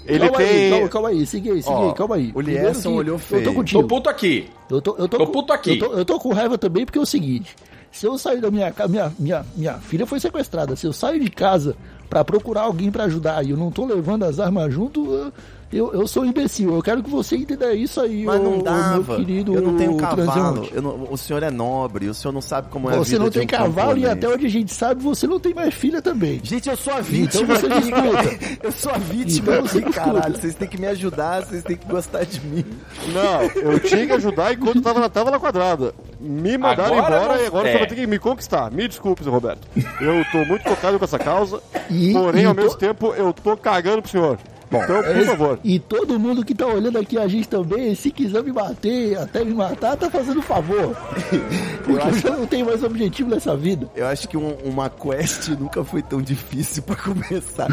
[0.06, 0.48] Ele calma tem.
[0.48, 2.32] aí, calma, calma aí, siga aí, siga Ó, aí, calma aí.
[2.36, 3.44] o Lierson que olhou Eu feio.
[3.44, 3.84] tô Tô contigo.
[3.88, 4.50] puto aqui.
[4.70, 5.72] Eu tô, eu tô, Tô com- puto aqui.
[5.72, 7.56] Eu tô, eu tô com raiva também porque é o seguinte:
[7.91, 10.75] se eu sair da minha casa, minha, minha, minha filha foi sequestrada.
[10.75, 11.75] Se eu saio de casa
[12.10, 15.32] pra procurar alguém pra ajudar e eu não tô levando as armas junto,
[15.71, 16.73] eu, eu sou um imbecil.
[16.73, 19.17] Eu quero que você entenda isso aí, Mas ô- não dava.
[19.17, 20.67] meu querido eu não tenho cavalo.
[20.82, 22.08] não- o senhor é nobre.
[22.10, 24.05] O senhor não sabe como é a Você vida não de tem um cavalo e
[24.08, 26.39] até onde a gente sabe, você não tem mais filha também.
[26.43, 27.43] Gente, eu sou a vítima.
[27.43, 28.58] Então você disputa.
[28.63, 30.36] Eu sou a vítima Então você caralho.
[30.36, 32.65] Vocês têm que me ajudar, vocês têm que gostar de mim.
[33.13, 35.93] Não, eu tinha que ajudar enquanto eu tava na tábua quadrada.
[36.19, 37.71] Me mandaram Agora embora não- e agora é.
[37.71, 38.71] você vai ter que me conquistar.
[38.71, 39.67] Me desculpe, seu Roberto.
[40.01, 43.32] Eu tô muito tocado com essa causa, E- porém, e ao to- mesmo tempo, eu
[43.32, 44.38] tô cagando pro senhor.
[44.71, 45.60] Então, por favor.
[45.63, 49.43] E todo mundo que tá olhando aqui a gente também, se quiser me bater, até
[49.43, 50.95] me matar, tá fazendo favor.
[51.86, 53.89] Porque eu já não tenho mais objetivo nessa vida.
[53.95, 57.67] Eu acho que um- uma quest nunca foi tão difícil pra começar.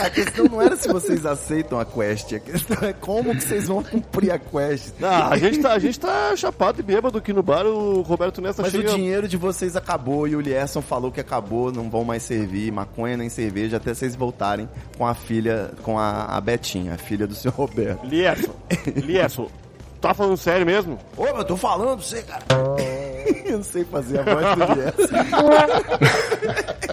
[0.00, 3.66] A questão não era se vocês aceitam a quest, a questão é como que vocês
[3.68, 4.92] vão cumprir a quest.
[5.02, 8.40] Ah, a, gente tá, a gente tá chapado e bêbado aqui no bar, o Roberto
[8.42, 8.90] Nesta Mas chega...
[8.90, 12.70] o dinheiro de vocês acabou e o Lierson falou que acabou, não vão mais servir
[12.72, 17.26] maconha nem cerveja até vocês voltarem com a filha, com a, a Betinha, a filha
[17.26, 18.04] do senhor Roberto.
[18.06, 18.52] Lierson,
[18.96, 19.48] Lierson,
[20.00, 20.98] tá falando sério mesmo?
[21.16, 22.42] Ô, eu tô falando pra você, cara.
[23.46, 25.14] eu não sei fazer a voz do Lierson.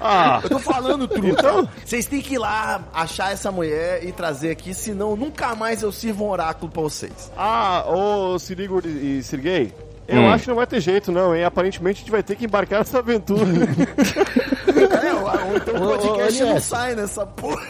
[0.00, 1.28] Ah, Eu tô falando, truta.
[1.28, 5.82] Então, vocês têm que ir lá achar essa mulher e trazer aqui, senão nunca mais
[5.82, 7.30] eu sirvo um oráculo pra vocês.
[7.36, 9.72] ah, ô Sirigo e Sergei,
[10.08, 10.30] eu Hum.
[10.30, 11.44] acho que não vai ter jeito não, hein?
[11.44, 13.46] Aparentemente a gente vai ter que embarcar nessa aventura.
[15.20, 17.62] Ou, então o Ô, ô, podcast ô, não sai nessa porra.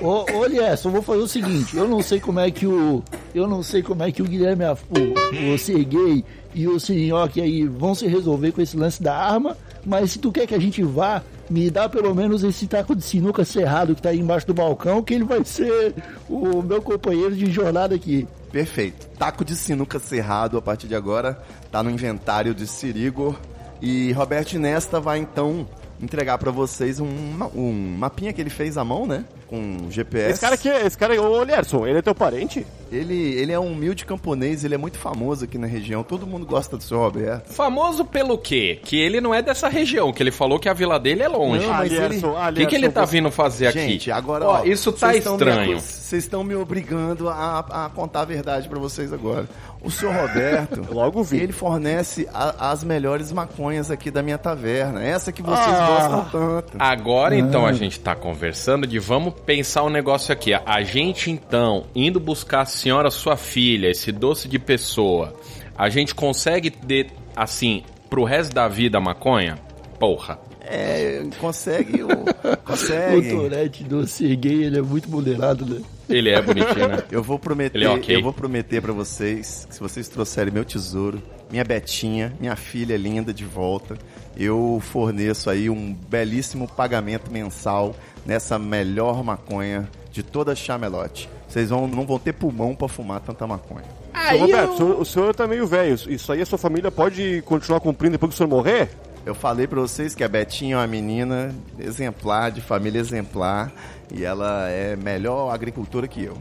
[0.00, 3.02] Ô, Lierson, eu vou fazer o seguinte, eu não sei como é que o.
[3.34, 7.66] Eu não sei como é que o Guilherme, o, o Serguei e o Sirinhoque aí
[7.66, 10.82] vão se resolver com esse lance da arma, mas se tu quer que a gente
[10.82, 14.54] vá, me dá pelo menos esse taco de sinuca cerrado que tá aí embaixo do
[14.54, 15.94] balcão, que ele vai ser
[16.28, 18.26] o meu companheiro de jornada aqui.
[18.50, 19.06] Perfeito.
[19.18, 21.38] Taco de sinuca cerrado a partir de agora
[21.70, 23.36] tá no inventário de Sirigo.
[23.80, 25.68] E Roberto Nesta vai então
[26.00, 27.06] entregar pra vocês um,
[27.54, 29.24] um mapinha que ele fez à mão, né?
[29.48, 30.32] Com GPS.
[30.32, 32.66] esse cara aqui, esse cara, ô Lierson, ele é teu parente?
[32.90, 36.02] Ele, ele é um humilde camponês, ele é muito famoso aqui na região.
[36.02, 37.52] Todo mundo gosta do seu Roberto.
[37.52, 38.80] Famoso pelo quê?
[38.84, 41.64] Que ele não é dessa região, que ele falou que a vila dele é longe.
[41.66, 43.78] Não, mas ele- Lierson, ah, O que, que ele tá vindo fazer aqui?
[43.78, 45.80] Gente, agora, Ó, ó, isso tá vocês estão me estranho.
[45.80, 49.48] Vocês estão me obrigando a, a contar a verdade pra vocês agora.
[49.86, 51.38] O senhor Roberto, Logo vi.
[51.38, 55.02] ele fornece a- as melhores maconhas aqui da minha taverna.
[55.02, 55.86] Essa que vocês Ah.
[55.86, 56.24] gostam
[56.62, 56.76] tanto.
[56.78, 60.52] Agora então a gente tá conversando de vamos pensar um negócio aqui.
[60.54, 65.32] A gente então, indo buscar a senhora, sua filha, esse doce de pessoa,
[65.78, 69.58] a gente consegue, de, assim, pro resto da vida a maconha?
[69.98, 70.38] Porra.
[70.68, 72.08] É, consegue, o-
[72.52, 73.30] O consegue.
[73.30, 75.80] Torete do Serguei, ele é muito moderado, né?
[76.08, 77.02] Ele é bonitinho, né?
[77.10, 78.16] Eu vou prometer, Ele é ok.
[78.16, 82.96] eu vou prometer para vocês que se vocês trouxerem meu tesouro, minha Betinha, minha filha
[82.96, 83.96] linda de volta,
[84.36, 91.28] eu forneço aí um belíssimo pagamento mensal nessa melhor maconha de toda Chamelote.
[91.48, 93.84] Vocês vão, não vão ter pulmão para fumar tanta maconha.
[94.28, 95.94] Seu Roberto, o senhor, o senhor tá meio velho.
[96.08, 98.88] Isso aí a sua família pode continuar cumprindo depois que o senhor morrer?
[99.26, 103.72] Eu falei pra vocês que a Betinha é uma menina exemplar, de família exemplar,
[104.14, 106.36] e ela é melhor agricultora que eu.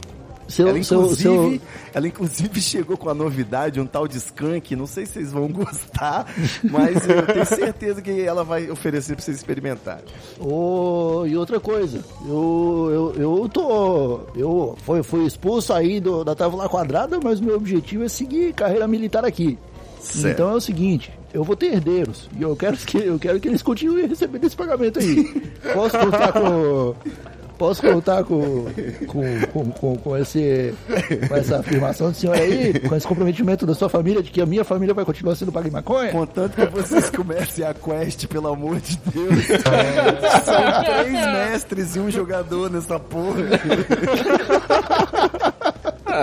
[0.48, 1.24] Seu- ela, seu- inclusive,
[1.58, 4.76] seu- ela inclusive chegou com a novidade, um tal de skunk.
[4.76, 6.28] Não sei se vocês vão gostar,
[6.64, 10.04] mas eu tenho certeza que ela vai oferecer pra vocês experimentarem.
[10.40, 14.20] Ô, e outra coisa, eu, eu, eu tô.
[14.36, 18.88] Eu fui, fui expulso aí do, da Távola Quadrada, mas meu objetivo é seguir carreira
[18.88, 19.58] militar aqui.
[20.00, 20.28] Certo.
[20.36, 23.50] Então é o seguinte, eu vou ter herdeiros e eu quero que, eu quero que
[23.50, 25.26] eles continuem recebendo esse pagamento aí.
[25.74, 26.96] Posso contar com.
[27.58, 28.66] Posso contar com,
[29.08, 30.74] com, com, com, com esse,
[31.30, 34.46] com essa afirmação do senhor aí, com esse comprometimento da sua família de que a
[34.46, 36.12] minha família vai continuar sendo paga em maconha?
[36.12, 39.46] Contanto que vocês comecem a quest, pelo amor de Deus.
[40.44, 43.40] São três mestres e um jogador nessa porra.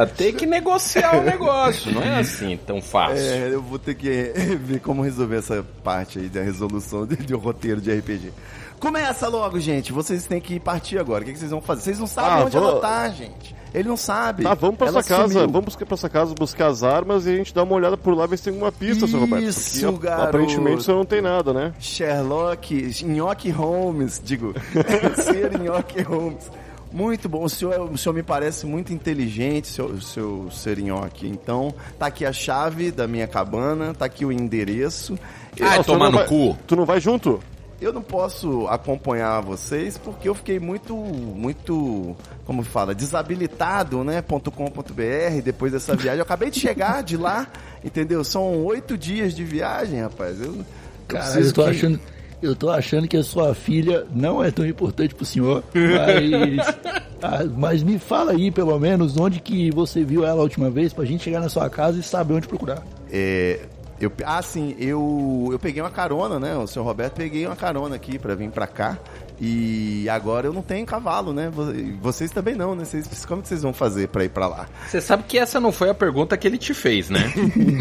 [0.02, 3.16] Ah, tem que negociar o negócio, não é assim tão fácil.
[3.24, 4.32] É, eu vou ter que
[4.64, 8.32] ver como resolver essa parte aí da resolução de, de um roteiro de RPG.
[8.80, 9.92] Começa logo, gente.
[9.92, 11.22] Vocês têm que partir agora.
[11.22, 11.82] O que, que vocês vão fazer?
[11.82, 13.54] Vocês não sabem Ah, onde vou- ela tá, gente.
[13.74, 14.42] Ele não sabe.
[14.42, 15.48] Tá, vamos pra Ela essa casa, sumiu.
[15.48, 18.14] vamos buscar pra essa casa buscar as armas e a gente dá uma olhada por
[18.14, 19.44] lá ver se tem alguma pista, seu Roberto.
[19.44, 20.28] Isso, garoto.
[20.28, 21.72] Aparentemente você não tem nada, né?
[21.78, 24.52] Sherlock, Nhoque Holmes, digo,
[25.22, 26.50] ser Nhoque Holmes.
[26.92, 31.26] Muito bom, o senhor, o senhor me parece muito inteligente, seu, seu ser Nhoque.
[31.26, 35.18] Então, tá aqui a chave da minha cabana, tá aqui o endereço.
[35.60, 36.56] Ai, Nossa, tomar no vai- cu.
[36.66, 37.40] Tu não vai junto?
[37.80, 44.22] Eu não posso acompanhar vocês porque eu fiquei muito, muito, como fala, desabilitado, né?
[44.22, 46.18] .com.br depois dessa viagem.
[46.18, 47.48] Eu acabei de chegar de lá,
[47.84, 48.22] entendeu?
[48.22, 50.40] São oito dias de viagem, rapaz.
[50.40, 50.64] Eu, eu
[51.08, 52.00] Cara, eu tô que- achando.
[52.42, 56.76] Eu tô achando que a sua filha não é tão importante pro senhor, mas,
[57.22, 60.92] ah, mas me fala aí, pelo menos, onde que você viu ela a última vez
[60.92, 62.82] pra gente chegar na sua casa e saber onde procurar.
[63.10, 63.60] É,
[64.04, 66.56] eu, ah, sim, eu, eu peguei uma carona, né?
[66.56, 68.98] O senhor Roberto peguei uma carona aqui pra vir pra cá.
[69.44, 71.50] E agora eu não tenho cavalo, né?
[71.50, 72.84] Vo- Vocês também não, né?
[72.84, 74.66] Vocês, como que vocês vão fazer pra ir pra lá?
[74.88, 77.32] Você sabe que essa não foi a pergunta que ele te fez, né?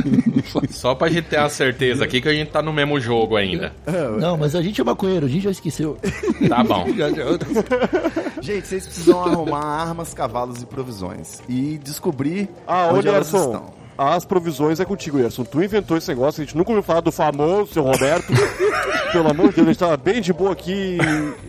[0.71, 3.73] Só pra gente ter a certeza aqui que a gente tá no mesmo jogo ainda.
[4.19, 5.97] Não, mas a gente é maconheiro, a gente já esqueceu.
[6.49, 6.85] Tá bom.
[8.41, 11.41] Gente, vocês precisam arrumar armas, cavalos e provisões.
[11.47, 13.80] E descobrir Ah, onde elas estão.
[13.97, 15.43] As provisões é contigo, Erson.
[15.43, 18.31] Tu inventou esse negócio, a gente nunca ouviu falar do famoso seu Roberto.
[19.11, 20.97] Pelo amor de Deus, a gente tava bem de boa aqui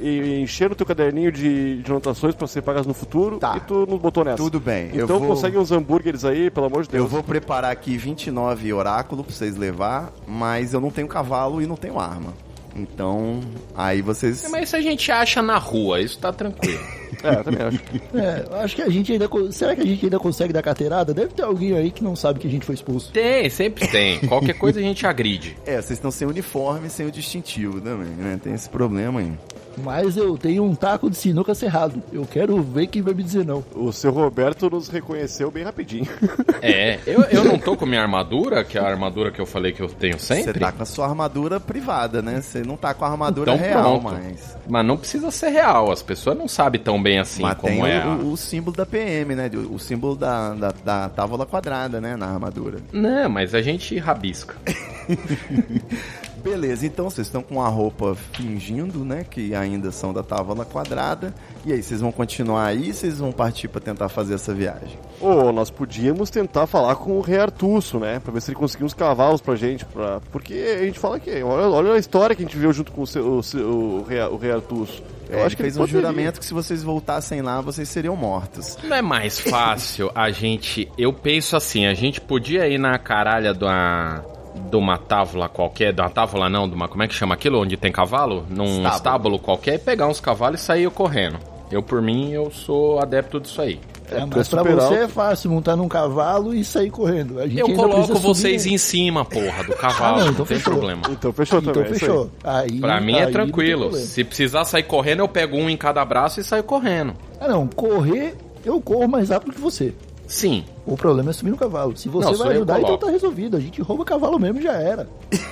[0.00, 3.56] e, e enchendo teu caderninho de, de anotações pra ser pagas no futuro Tá.
[3.56, 4.36] e tu nos botou nessa.
[4.36, 7.04] Tudo bem, Então vou- consegue uns hambúrgueres aí, pelo amor de Deus.
[7.04, 11.66] Eu vou preparar aqui 29 oráculos pra vocês levar, mas eu não tenho cavalo e
[11.66, 12.34] não tenho arma.
[12.74, 13.40] Então,
[13.74, 14.48] aí vocês.
[14.50, 16.80] Mas isso a gente acha na rua, isso tá tranquilo.
[17.22, 17.78] É, eu também acho.
[18.14, 19.28] É, eu acho que a gente ainda.
[19.52, 21.14] Será que a gente ainda consegue dar carteirada?
[21.14, 23.12] Deve ter alguém aí que não sabe que a gente foi expulso.
[23.12, 24.18] Tem, sempre tem.
[24.26, 25.56] Qualquer coisa a gente agride.
[25.64, 28.40] É, vocês estão sem uniforme, sem o distintivo também, né?
[28.42, 29.32] Tem esse problema aí.
[29.78, 32.02] Mas eu tenho um taco de sinuca cerrado.
[32.12, 33.64] Eu quero ver quem vai me dizer não.
[33.74, 36.06] O seu Roberto nos reconheceu bem rapidinho.
[36.64, 39.72] É, eu, eu não tô com minha armadura, que é a armadura que eu falei
[39.72, 40.60] que eu tenho Você sempre.
[40.60, 42.40] tá com a sua armadura privada, né?
[42.40, 44.14] Você não tá com a armadura Então real, pronto.
[44.14, 44.56] mas.
[44.68, 47.90] Mas não precisa ser real, as pessoas não sabem tão bem assim mas como tem
[47.90, 47.98] é.
[48.06, 49.50] o, a- o- o símbolo da PM, né?
[49.72, 52.14] O símbolo da, da, da távola quadrada, né?
[52.14, 52.78] Na armadura.
[52.92, 54.54] Não, mas a gente rabisca.
[56.42, 59.24] Beleza, então vocês estão com a roupa fingindo, né?
[59.28, 61.32] Que ainda são da távola quadrada.
[61.64, 64.98] E aí, vocês vão continuar aí vocês vão partir pra tentar fazer essa viagem?
[65.20, 68.18] Ô, nós podíamos tentar falar com o Rei Artusso, né?
[68.18, 69.84] Pra ver se ele conseguiu uns cavalos pra gente.
[69.84, 70.20] Pra...
[70.32, 71.30] Porque a gente fala que.
[71.42, 74.02] Olha, olha a história que a gente viu junto com o, seu, o, seu- o,
[74.02, 75.02] Rei, o Rei Artusso.
[75.30, 77.88] Eu É, acho ele que fez ele um juramento que se vocês voltassem lá, vocês
[77.88, 78.76] seriam mortos.
[78.82, 80.90] Não é mais fácil a gente.
[80.98, 84.24] Eu penso assim, a gente podia ir na caralha uma.
[84.70, 86.88] De uma távola qualquer, de uma távola não, de uma.
[86.88, 87.60] Como é que chama aquilo?
[87.60, 88.44] Onde tem cavalo?
[88.50, 88.88] Num Estábulo.
[88.96, 91.38] estábulo, qualquer, e pegar uns cavalos e sair correndo.
[91.70, 93.80] Eu, por mim, eu sou adepto disso aí.
[94.10, 94.94] É, é mas pra super você alto.
[94.94, 97.40] é fácil montar num cavalo e sair correndo.
[97.40, 100.16] A gente Eu coloco vocês subir- em cima, porra, do Ah, cavalo.
[100.18, 100.72] não, não, então tem fechou.
[100.74, 101.02] problema.
[101.08, 101.90] Então fechou Então também.
[101.90, 102.30] é fechou.
[102.44, 103.90] Aí, Pra mim aí é não tranquilo.
[103.94, 107.14] Se precisar sair correndo, eu pego um em cada braço e saio correndo.
[107.40, 108.34] Ah não, correr,
[108.66, 109.94] eu corro mais rápido que você.
[110.32, 110.64] Sim.
[110.86, 111.94] O problema é subir no cavalo.
[111.94, 113.54] Se você Não, vai ajudar, então tá resolvido.
[113.54, 115.06] A gente rouba cavalo mesmo e já era.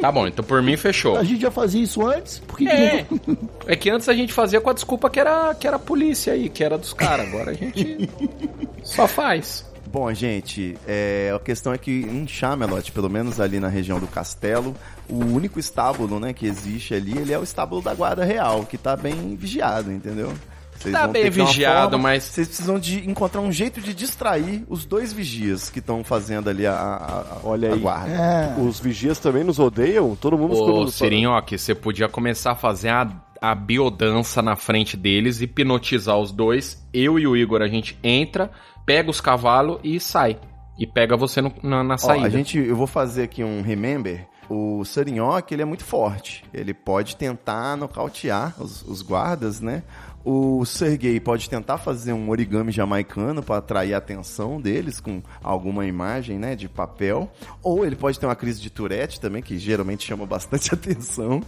[0.00, 1.16] Tá bom, então por mim fechou.
[1.16, 3.06] A gente já fazia isso antes, por que que É.
[3.66, 6.32] É que antes a gente fazia com a desculpa que era, que era a polícia
[6.32, 7.26] aí, que era dos caras.
[7.26, 8.08] Agora a gente
[8.84, 9.66] só faz.
[9.86, 14.06] Bom, gente, é, a questão é que em Chamelot, pelo menos ali na região do
[14.06, 14.76] castelo,
[15.08, 18.78] o único estábulo né, que existe ali, ele é o estábulo da guarda real, que
[18.78, 20.32] tá bem vigiado, entendeu?
[20.78, 25.12] Vocês Tá bem vigiado, mas- Vocês precisam de encontrar um jeito de distrair os dois
[25.12, 27.80] vigias que estão fazendo ali a, a- a- Olha a aí.
[27.80, 28.10] guarda.
[28.12, 28.56] É.
[28.60, 30.14] Os vigias também nos odeiam?
[30.16, 33.08] Todo mundo Ô, Sirinhoque, você podia começar a fazer a,
[33.40, 36.82] a biodança na frente deles, hipnotizar os dois.
[36.92, 38.50] Eu e o Igor, a gente entra,
[38.86, 40.38] pega os cavalos e sai.
[40.78, 42.26] E pega você no- na, na Ó, saída.
[42.26, 44.26] a gente, eu vou fazer aqui um remember.
[44.50, 46.42] O Sarinhoque, ele é muito forte.
[46.54, 49.82] Ele pode tentar nocautear os, os guardas, né?
[50.30, 55.86] O Sergei pode tentar fazer um origami jamaicano para atrair a atenção deles com alguma
[55.86, 57.32] imagem, né, de papel.
[57.62, 61.42] Ou ele pode ter uma crise de Tourette também, que geralmente chama bastante atenção.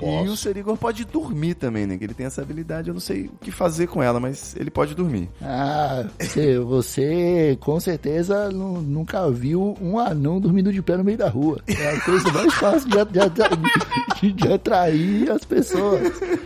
[0.00, 1.96] E o Serigor pode dormir também, né?
[1.98, 2.88] Que ele tem essa habilidade.
[2.88, 5.28] Eu não sei o que fazer com ela, mas ele pode dormir.
[5.42, 11.18] Ah, você, você com certeza nu- nunca viu um anão dormindo de pé no meio
[11.18, 11.60] da rua.
[11.66, 16.00] É a coisa mais fácil de, de, de- de atrair as pessoas.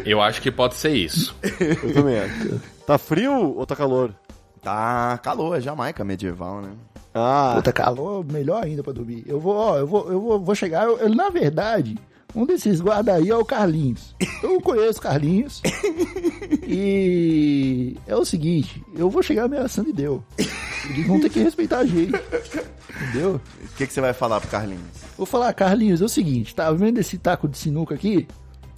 [0.05, 1.35] Eu acho que pode ser isso.
[1.85, 2.61] Eu também acho.
[2.87, 4.15] Tá frio ou tá calor?
[4.63, 6.71] Tá calor, é Jamaica medieval, né?
[7.15, 9.25] Ah, Puta, calor, melhor ainda pra dormir.
[9.27, 10.85] Eu vou, ó, eu vou, eu vou, vou chegar.
[10.85, 11.99] eu- eu, na verdade,
[12.35, 14.15] um desses guarda aí é o Carlinhos.
[14.43, 15.61] Eu conheço o Carlinhos.
[16.67, 20.23] E é o seguinte, eu vou chegar ameaçando e deu.
[20.91, 22.13] Eles vão ter que respeitar a gente.
[23.01, 23.41] Entendeu?
[23.63, 24.81] O que, que você vai falar pro Carlinhos?
[25.17, 28.27] Vou falar, Carlinhos, é o seguinte, tá vendo esse taco de sinuca aqui?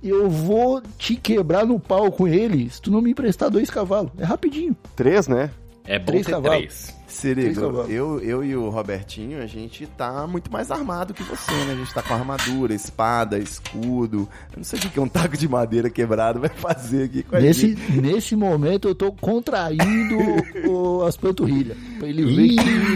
[0.02, 4.12] Eu vou te quebrar no pau com ele se tu não me emprestar dois cavalos.
[4.18, 4.76] É rapidinho.
[4.94, 5.50] três, né?
[5.86, 6.94] É bom Três ter cavalos.
[7.20, 7.58] três.
[7.58, 7.90] Cavalos.
[7.90, 11.72] eu, eu e o Robertinho, a gente tá muito mais armado que você, né?
[11.72, 14.28] A gente tá com armadura, espada, escudo.
[14.52, 17.36] Eu não sei o que que um taco de madeira quebrado vai fazer aqui com
[17.36, 18.00] a Nesse, gente.
[18.00, 20.16] nesse momento eu tô contraindo
[20.68, 21.76] o- as panturrilhas.
[21.98, 22.48] Pra ele ver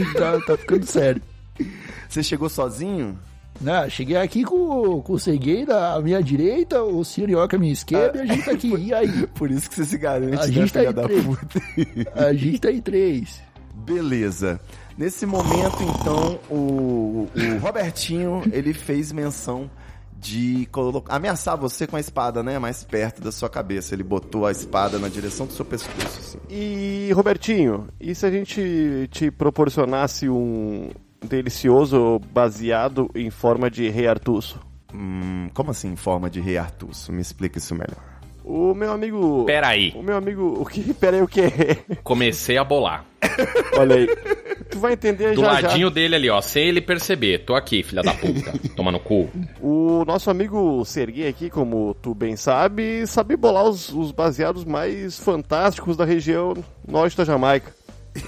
[0.06, 1.20] que tá, tá ficando sério.
[2.08, 3.18] Você chegou sozinho?
[3.60, 8.18] Não, cheguei aqui com, com o Serguei à minha direita, o Sirioca à minha esquerda
[8.18, 8.74] e a gente tá aqui.
[8.74, 9.26] E aí?
[9.34, 11.24] Por isso que você se garante, A né, gente tá filha em da três.
[11.24, 11.62] puta?
[12.14, 13.42] A gente tá em três.
[13.74, 14.60] Beleza.
[14.96, 19.70] Nesse momento, então, o, o Robertinho, ele fez menção
[20.20, 20.68] de
[21.08, 22.58] ameaçar você com a espada, né?
[22.58, 23.94] Mais perto da sua cabeça.
[23.94, 26.38] Ele botou a espada na direção do seu pescoço, assim.
[26.50, 30.90] E, Robertinho, e se a gente te proporcionasse um
[31.24, 34.60] delicioso baseado em forma de rei Artusso?
[34.94, 37.12] Hum, como assim, em forma de rei Artusso?
[37.12, 38.18] Me explica isso melhor.
[38.44, 39.44] O meu amigo...
[39.44, 40.56] Peraí, O meu amigo...
[40.58, 40.92] O que?
[40.94, 41.42] Pera aí, o que?
[42.02, 43.04] comecei a bolar.
[43.76, 44.08] Olha aí.
[44.70, 47.44] Tu vai entender Do já ladinho dele ali, ó, sem ele perceber.
[47.44, 48.52] Tô aqui, filha da puta.
[48.74, 49.28] Toma no cu.
[49.34, 49.48] já.
[49.60, 55.18] O nosso amigo Serguei aqui, como tu bem sabe, sabe bolar os, os baseados mais
[55.18, 56.54] fantásticos da região
[56.86, 57.74] norte da Jamaica.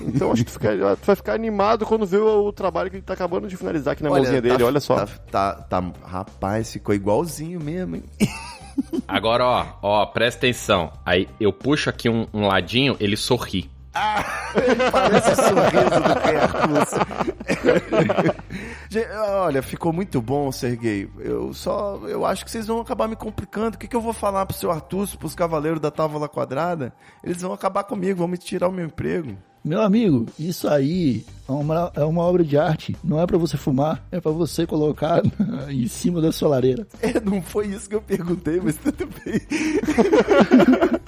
[0.02, 2.96] Então acho que tu, fica- tu vai ficar animado quando vê o, o trabalho que
[2.96, 4.96] ele tá acabando de finalizar aqui na mãozinha dele, tá- olha só.
[4.96, 8.04] Tá, tá, tá- rapaz, ficou igualzinho mesmo, hein?
[9.06, 10.92] Agora, ó, ó, presta atenção.
[11.04, 13.70] Aí eu puxo aqui um, um ladinho, ele sorri.
[14.92, 16.14] Parece o sorriso do
[19.44, 21.08] Olha, ficou muito bom, Serguei.
[21.18, 22.00] Eu só.
[22.06, 23.76] Eu acho que vocês vão acabar me complicando.
[23.76, 26.92] O que, que eu vou falar pro seu Artusso, pros cavaleiros da Távola Quadrada?
[27.22, 29.36] Eles vão acabar comigo, vão me tirar o meu emprego.
[29.62, 32.96] Meu amigo, isso aí é uma, é uma obra de arte.
[33.04, 35.22] Não é pra você fumar, é pra você colocar
[35.68, 36.86] em cima da sua lareira.
[37.02, 39.40] É, não foi isso que eu perguntei, mas tudo bem.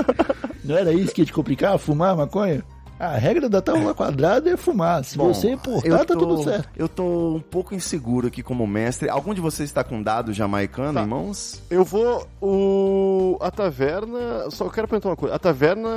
[0.65, 1.77] Não era isso que ia te complicar?
[1.77, 2.63] Fumar maconha?
[3.05, 5.03] A regra da tábua quadrada é fumar.
[5.05, 6.69] Se você portar, eu tá tô- tudo certo.
[6.77, 9.09] Eu tô um pouco inseguro aqui como mestre.
[9.09, 11.03] Algum de vocês está com dado jamaicano Tá.
[11.03, 11.61] em mãos?
[11.69, 12.25] Eu vou.
[12.41, 13.37] O.
[13.41, 14.49] A taverna.
[14.51, 15.35] Só quero perguntar uma coisa.
[15.35, 15.89] A taverna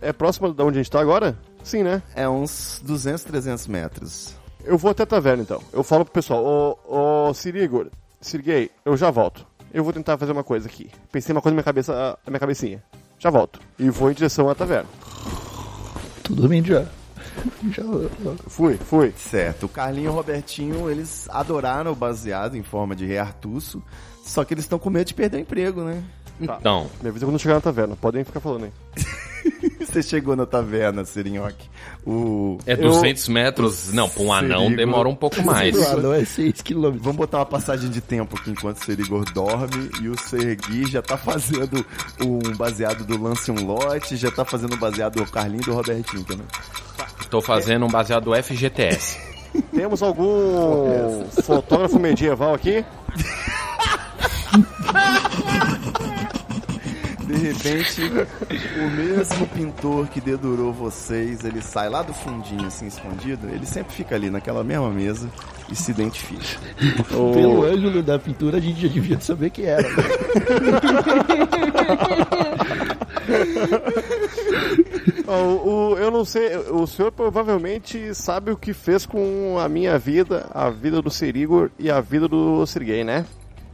[0.00, 1.38] é próxima de onde a gente tá agora?
[1.62, 2.02] Sim, né?
[2.16, 4.34] É uns 200, 300 metros.
[4.64, 5.62] Eu vou até a taverna então.
[5.72, 7.86] Eu falo pro pessoal: Ô, ô Sirigor,
[8.20, 9.46] Sirguei, eu já volto.
[9.72, 10.90] Eu vou tentar fazer uma coisa aqui.
[11.12, 11.92] Pensei uma coisa na minha cabeça,
[12.26, 12.82] na minha cabecinha.
[13.16, 13.60] Já volto.
[13.78, 14.88] E vou em direção à taverna.
[16.32, 16.86] Tô dormindo já.
[17.70, 17.82] já
[18.46, 19.12] Fui, fui.
[19.18, 19.66] Certo.
[19.66, 23.82] O Carlinho e o Robertinho, eles adoraram o baseado em forma de rei Artusso.
[24.24, 26.02] Só que eles estão com medo de perder o emprego, né?
[26.40, 27.96] Então, Me avisa quando chegar na taverna.
[27.96, 28.72] Podem ficar falando aí.
[29.92, 31.68] Você chegou na taverna, Serinhoque.
[32.06, 32.56] O...
[32.64, 33.92] é 200 metros.
[33.92, 35.76] Não, pra um anão demora um pouco mais.
[35.86, 37.04] Ah, não é 6 quilômetros.
[37.04, 41.02] Vamos botar uma passagem de tempo aqui enquanto o Serigor dorme e o Sergui já
[41.02, 41.84] tá fazendo
[42.24, 45.74] um baseado do Lance um lote, já tá fazendo um baseado do Carlinho e do
[45.74, 46.46] Robertinho também.
[47.28, 49.18] Tô fazendo um baseado do FGTS.
[49.74, 52.82] Temos algum fotógrafo medieval aqui?
[57.26, 58.02] De repente,
[58.78, 63.92] o mesmo pintor que dedurou vocês, ele sai lá do fundinho assim escondido, ele sempre
[63.94, 65.28] fica ali naquela mesma mesa
[65.70, 66.58] e se identifica.
[67.08, 69.82] Pelo ângulo da pintura, a gente já devia saber que era.
[69.82, 69.88] né?
[75.26, 79.98] O, o- eu não sei, o senhor provavelmente sabe o que fez com a minha
[79.98, 83.24] vida, a vida do Serigor e a vida do Sergei, né?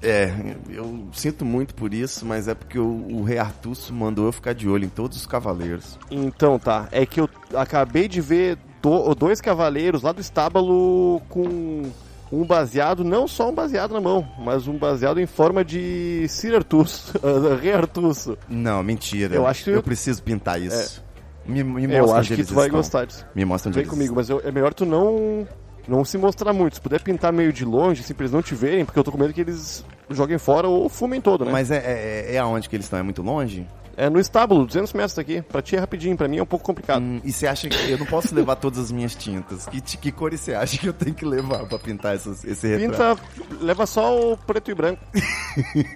[0.03, 0.33] É,
[0.71, 4.53] eu sinto muito por isso, mas é porque o, o rei Artusso mandou eu ficar
[4.55, 5.99] de olho em todos os cavaleiros.
[6.11, 11.83] Então tá, é que eu acabei de ver do- dois cavaleiros lá do estábulo com
[12.31, 16.55] um baseado, não só um baseado na mão, mas um baseado em forma de Sir
[16.55, 17.13] Artus,
[17.61, 18.39] Rei Artusso.
[18.49, 19.35] Não, mentira.
[19.35, 21.03] Eu acho que eu eu- preciso pintar isso.
[21.47, 22.79] Me, me mostra Eu acho que eles tu vai estão.
[22.79, 23.27] gostar disso.
[23.35, 25.49] Me mostra onde Vem comigo, mas eu- é melhor tu não
[25.89, 26.75] não se mostrar muito.
[26.75, 29.11] Se puder pintar meio de longe, assim, pra eles não te verem, porque eu tô
[29.11, 31.51] com medo que eles joguem fora ou fumem todo, né?
[31.51, 32.99] Mas é, é, é aonde que eles estão?
[32.99, 33.67] É muito longe?
[33.97, 35.43] É no estábulo, 200 metros daqui.
[35.43, 37.03] Pra ti é rapidinho, pra mim é um pouco complicado.
[37.03, 39.67] Hum, e você acha que eu não posso levar todas as minhas tintas?
[39.67, 43.21] Que, que cores você acha que eu tenho que levar pra pintar essas, esse retrato?
[43.21, 45.03] Pinta, leva só o preto e branco.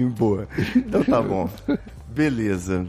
[0.18, 0.49] Boa.
[0.74, 1.49] Então tá bom.
[2.09, 2.84] Beleza.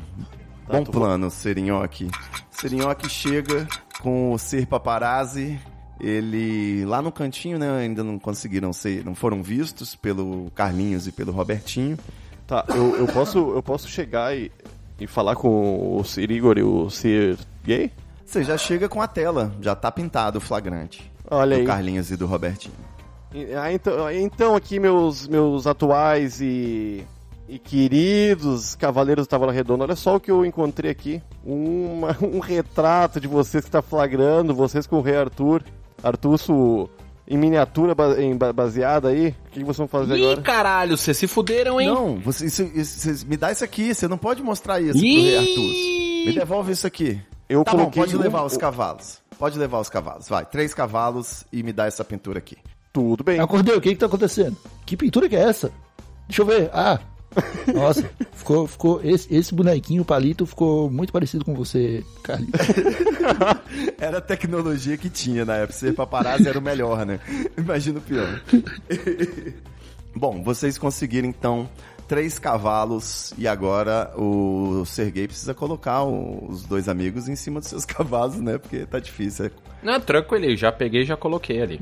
[0.65, 2.09] Tá, bom plano, Serinhoque.
[2.49, 3.67] Serinhoque chega
[4.01, 5.59] com o Ser Paparazzi.
[6.03, 7.69] Ele lá no cantinho, né?
[7.79, 11.97] Ainda não conseguiram ser, não foram vistos pelo Carlinhos e pelo Robertinho.
[12.45, 14.51] Tá, eu, eu posso, eu posso chegar e,
[14.99, 17.89] e falar com o Sir Igor e o Sir Gay?
[18.25, 21.09] Você já chega com a tela, já tá pintado o flagrante.
[21.31, 21.65] Olha do aí.
[21.67, 22.75] Carlinhos e do Robertinho.
[23.57, 27.03] Ah, então, então aqui meus, meus atuais e,
[27.47, 31.21] e queridos cavaleiros do Távola Redonda, olha só o que eu encontrei aqui.
[31.45, 35.63] Uma- um retrato de vocês que está flagrando, vocês com o rei Arthur.
[36.03, 36.89] Artusso
[37.27, 37.95] em miniatura
[38.53, 39.29] baseada aí.
[39.47, 40.41] O que, vocês vão fazer Ih, agora?
[40.41, 41.87] caralho, vocês se fuderam, hein?
[41.87, 45.07] Não, você, isso, isso- você- me dá isso aqui, você não pode mostrar isso pro
[45.07, 45.21] Ih!
[45.21, 46.27] Rei Arthur.
[46.27, 47.19] Me devolve isso aqui.
[47.47, 49.21] Eu tá bom, coloquei pode um- levar os cavalos.
[49.39, 50.45] Pode levar os cavalos, vai.
[50.45, 52.57] Três cavalos e me dá essa pintura aqui.
[52.91, 53.39] Tudo bem.
[53.39, 54.55] Acordei, o que que tá acontecendo?
[54.85, 55.71] Que pintura que é essa?
[56.27, 56.69] Deixa eu ver.
[56.73, 56.99] Ah,
[57.73, 62.53] nossa, ficou, ficou esse, esse bonequinho, o palito, ficou muito parecido com você, Carlinhos.
[63.99, 65.73] Era a tecnologia que tinha na época.
[65.73, 67.19] Ser paparazzi era o melhor, né?
[67.57, 68.41] Imagina o pior.
[70.15, 71.69] Bom, vocês conseguiram então
[72.07, 77.85] três cavalos e agora o Sergei precisa colocar os dois amigos em cima dos seus
[77.85, 78.57] cavalos, né?
[78.57, 79.49] Porque tá difícil.
[79.81, 81.79] Não, tranquilo, já peguei e já coloquei ali.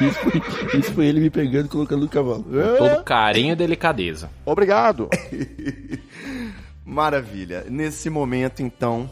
[0.00, 2.44] Isso foi, isso foi ele me pegando e colocando no cavalo.
[2.78, 4.30] Todo carinho e delicadeza.
[4.44, 5.08] Obrigado.
[6.84, 7.64] Maravilha.
[7.68, 9.10] Nesse momento, então,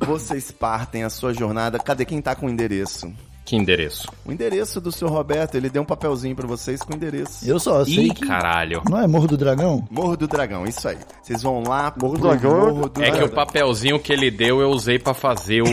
[0.00, 1.78] vocês partem a sua jornada.
[1.78, 3.12] Cadê quem tá com o endereço?
[3.44, 4.06] Que endereço?
[4.24, 7.44] O endereço do seu Roberto, ele deu um papelzinho pra vocês com o endereço.
[7.48, 8.82] Eu só sei Ih, que caralho.
[8.88, 9.84] não é Morro do Dragão?
[9.90, 10.96] Morro do Dragão, isso aí.
[11.20, 13.28] Vocês vão lá Morro do Dragão Morro do É que Dragão.
[13.28, 15.66] o papelzinho que ele deu eu usei pra fazer o.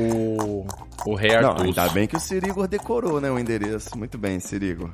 [0.00, 0.66] o.
[1.04, 1.64] o Rei Não, Arthur.
[1.64, 3.98] ainda bem que o Sirigor decorou, né, o endereço.
[3.98, 4.90] Muito bem, Sirigor.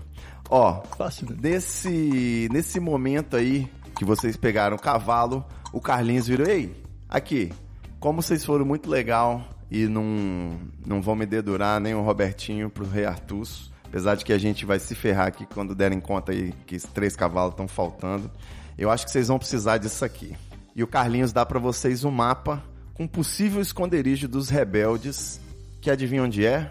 [0.48, 1.36] Ó, Fácil, né?
[1.38, 6.74] nesse, nesse momento aí que vocês pegaram o cavalo, o Carlinhos virou, ei,
[7.08, 7.52] aqui,
[8.00, 9.42] como vocês foram muito legal
[9.72, 14.30] e não, não vão me dedurar nem o Robertinho pro Rei Artus, apesar de que
[14.34, 17.66] a gente vai se ferrar aqui quando derem conta aí que esses três cavalos estão
[17.66, 18.30] faltando,
[18.76, 20.36] eu acho que vocês vão precisar disso aqui.
[20.76, 22.62] E o Carlinhos dá pra vocês um mapa
[22.92, 25.40] com possível esconderijo dos rebeldes,
[25.80, 26.70] que adivinha onde é?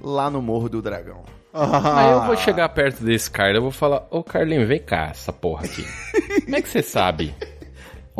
[0.00, 1.24] Lá no Morro do Dragão.
[1.52, 5.34] Aí eu vou chegar perto desse cara e vou falar, ô Carlinho, vem cá, essa
[5.34, 5.84] porra aqui.
[6.44, 7.34] Como é que você sabe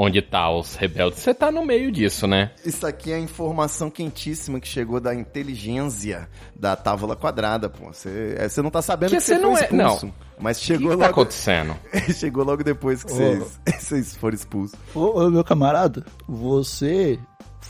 [0.01, 1.19] onde tá os rebeldes?
[1.19, 2.53] Você tá no meio disso, né?
[2.65, 7.87] Isso aqui é a informação quentíssima que chegou da inteligência da Távola Quadrada, pô.
[7.93, 10.07] Você, é, você não tá sabendo Que que, você você não foi é- expulso.
[10.07, 10.15] não.
[10.41, 11.77] Mas O chegou que tá logo, acontecendo?
[12.15, 14.79] chegou logo depois que vocês, vocês foram expulsos.
[14.95, 17.19] Ô, ô, meu camarada, você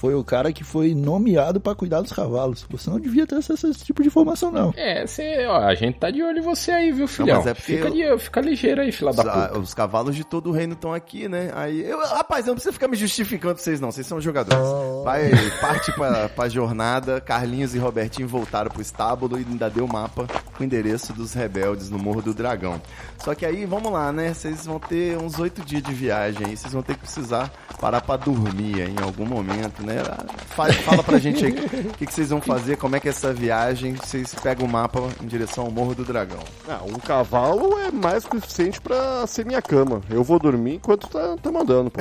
[0.01, 2.65] foi o cara que foi nomeado pra cuidar dos cavalos.
[2.71, 4.73] Você não devia ter acesso a esse tipo de informação, não.
[4.77, 7.37] É, você, ó, a gente tá de olho em você aí, viu, filhão?
[7.39, 9.59] mas é porque fica, eu- de, fica ligeiro aí, filha Os, da puta.
[9.59, 11.51] os cavalos de todo o reino estão aqui, né?
[11.55, 13.91] Aí, eu, rapaz, não precisa ficar me justificando pra vocês, não.
[13.91, 14.65] Vocês são jogadores.
[15.05, 15.31] Vai,
[15.61, 17.21] parte pra, pra jornada.
[17.21, 20.27] Carlinhos e Robertinho voltaram pro estábulo e ainda deu o mapa
[20.57, 22.81] com o endereço dos rebeldes no Morro do Dragão.
[23.19, 24.33] Só que aí, vamos lá, né?
[24.33, 26.57] Vocês vão ter uns oito dias de viagem aí.
[26.57, 30.03] Vocês vão ter que precisar parar pra dormir aí em algum momento, né?
[30.51, 33.11] Fala, fala pra gente aí o que, que vocês vão fazer, como é que é
[33.11, 33.95] essa viagem.
[33.95, 36.39] Vocês pegam o mapa em direção ao Morro do Dragão.
[36.69, 40.01] Ah, um cavalo é mais que o suficiente pra ser minha cama.
[40.11, 42.01] Eu vou dormir enquanto tá, tá mandando, pô.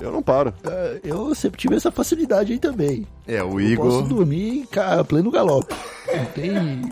[0.00, 0.52] Eu não paro.
[0.64, 3.06] É, Eu sempre tive essa facilidade aí também.
[3.26, 3.86] É, o Eu Igor.
[3.86, 5.74] posso dormir ca- pleno galope.
[6.14, 6.82] Não tem.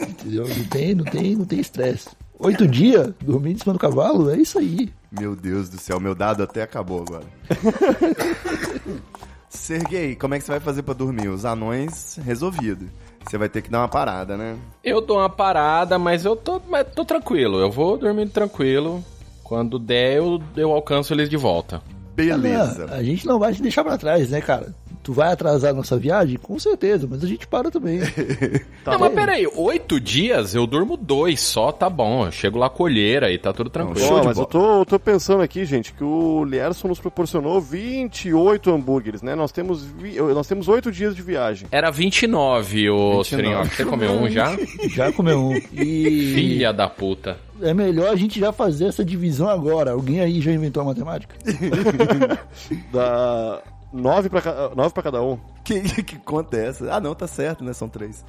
[0.00, 0.48] Entendeu?
[0.48, 2.08] Não tem, não tem, não tem estresse.
[2.38, 4.92] Oito dias dormindo em cima do cavalo, é isso aí.
[5.12, 7.24] Meu Deus do céu, meu dado até acabou agora.
[9.52, 11.28] Sergei, como é que você vai fazer pra dormir?
[11.28, 12.88] Os anões, resolvido.
[13.24, 14.56] Você vai ter que dar uma parada, né?
[14.82, 17.60] Eu dou uma parada, mas eu tô, mas tô tranquilo.
[17.60, 19.04] Eu vou dormindo tranquilo.
[19.44, 21.82] Quando der, eu, eu alcanço eles de volta.
[22.14, 22.88] Beleza.
[22.90, 24.74] Ah, a gente não vai te deixar pra trás, né, cara?
[25.02, 26.36] Tu vai atrasar nossa viagem?
[26.38, 27.98] Com certeza, mas a gente para também.
[28.86, 32.26] não, mas peraí, oito dias eu durmo dois só, tá bom.
[32.26, 34.06] Eu chego lá colheira e tá tudo tranquilo.
[34.12, 38.70] Ó, mas eu tô, eu tô pensando aqui, gente, que o Lierson nos proporcionou 28
[38.70, 39.34] hambúrgueres, né?
[39.34, 41.66] Nós temos, vi- nós temos 8 dias de viagem.
[41.72, 43.24] Era 29, ô 29.
[43.24, 43.64] Sirinho.
[43.64, 44.56] Você comeu um já?
[44.94, 45.56] Já comeu um.
[45.72, 47.38] E Filha da puta.
[47.60, 49.90] é melhor a gente já fazer essa divisão agora.
[49.92, 51.34] Alguém aí já inventou a matemática?
[52.92, 53.60] Dá
[53.92, 55.38] 9 pra, nove pra cada um.
[55.64, 56.92] Que, que conta é essa?
[56.94, 57.72] Ah, não, tá certo, né?
[57.72, 58.24] São três.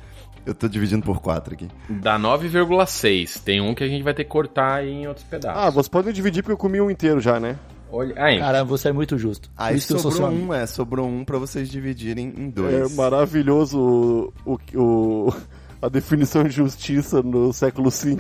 [0.46, 1.68] Eu tô dividindo por quatro aqui.
[1.90, 3.42] Dá 9,6.
[3.44, 5.62] Tem um que a gente vai ter que cortar em outros pedaços.
[5.62, 7.58] Ah, vocês podem dividir porque eu comi um inteiro já, né?
[7.92, 9.50] Olha, aí, Caramba, você é muito justo.
[9.56, 10.52] Aí isso sou seu sobrou amigo.
[10.52, 12.96] um, é, sobrou um pra vocês dividirem em É dois.
[12.96, 14.58] maravilhoso o, o,
[15.30, 15.34] o-
[15.84, 18.16] a definição de justiça no século V.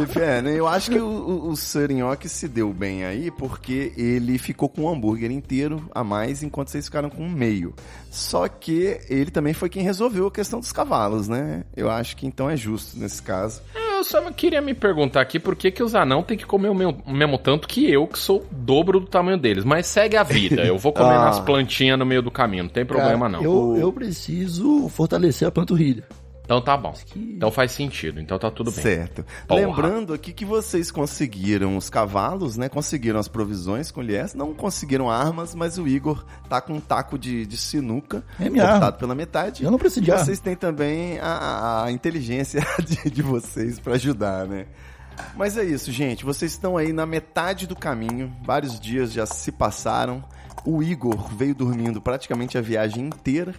[0.00, 0.54] Def- é, né?
[0.58, 4.68] Eu acho que o, o, o Sir Nhoque se deu bem aí porque ele ficou
[4.68, 7.74] com um hambúrguer inteiro a mais enquanto vocês ficaram com um meio.
[8.10, 11.64] Só que ele também foi quem resolveu a questão dos cavalos, né?
[11.76, 13.62] Eu acho que então é justo nesse caso.
[13.98, 16.74] Eu só queria me perguntar aqui por que, que os anão tem que comer o
[16.74, 19.64] meu- o mesmo tanto que eu, que sou o dobro do tamanho deles.
[19.64, 20.62] Mas segue a vida.
[20.64, 21.22] Eu vou comer Ah.
[21.24, 23.42] umas plantinhas no meio do caminho, não tem problema Cara, não.
[23.42, 26.04] Eu, eu preciso fortalecer a panturrilha.
[26.48, 26.94] Então tá bom.
[26.94, 28.18] que- Então faz sentido.
[28.18, 28.82] Então tá tudo bem.
[28.82, 29.22] Certo.
[29.46, 29.60] Porra.
[29.60, 32.70] Lembrando aqui que vocês conseguiram os cavalos, né?
[32.70, 34.32] Conseguiram as provisões com o Lies.
[34.32, 38.62] Não conseguiram armas, mas o Igor tá com um taco de, de sinuca É minha
[38.64, 38.96] cortado arma.
[38.98, 39.62] pela metade.
[39.62, 40.24] Eu não preciso de E arma.
[40.24, 44.64] vocês têm também a, a- a inteligência de, de vocês pra ajudar, né?
[45.36, 46.24] Mas é isso, gente.
[46.24, 48.32] Vocês estão aí na metade do caminho.
[48.42, 50.24] Vários dias já se passaram.
[50.64, 53.54] O Igor veio dormindo praticamente a viagem inteira.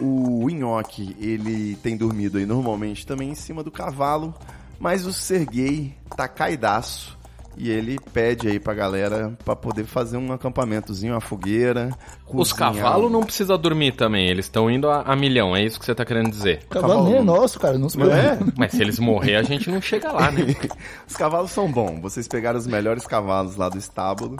[0.00, 4.34] O Nhoque, ele tem dormido aí normalmente também em cima do cavalo.
[4.78, 7.16] Mas o Serguei tá caidaço.
[7.56, 11.90] E ele pede aí pra galera pra poder fazer um acampamentozinho, uma fogueira.
[12.28, 14.28] Os cavalos não precisam dormir também.
[14.28, 15.54] Eles estão indo a, a milhão.
[15.54, 16.62] É isso que você tá querendo dizer.
[16.66, 17.78] O cavalo nem é nosso, cara.
[17.78, 18.52] Não se preocupe.
[18.58, 20.42] Mas se eles morrer, a gente não chega lá, né?
[21.06, 22.00] Os cavalos são bons.
[22.00, 24.36] Vocês pegaram os melhores cavalos lá do estábulo.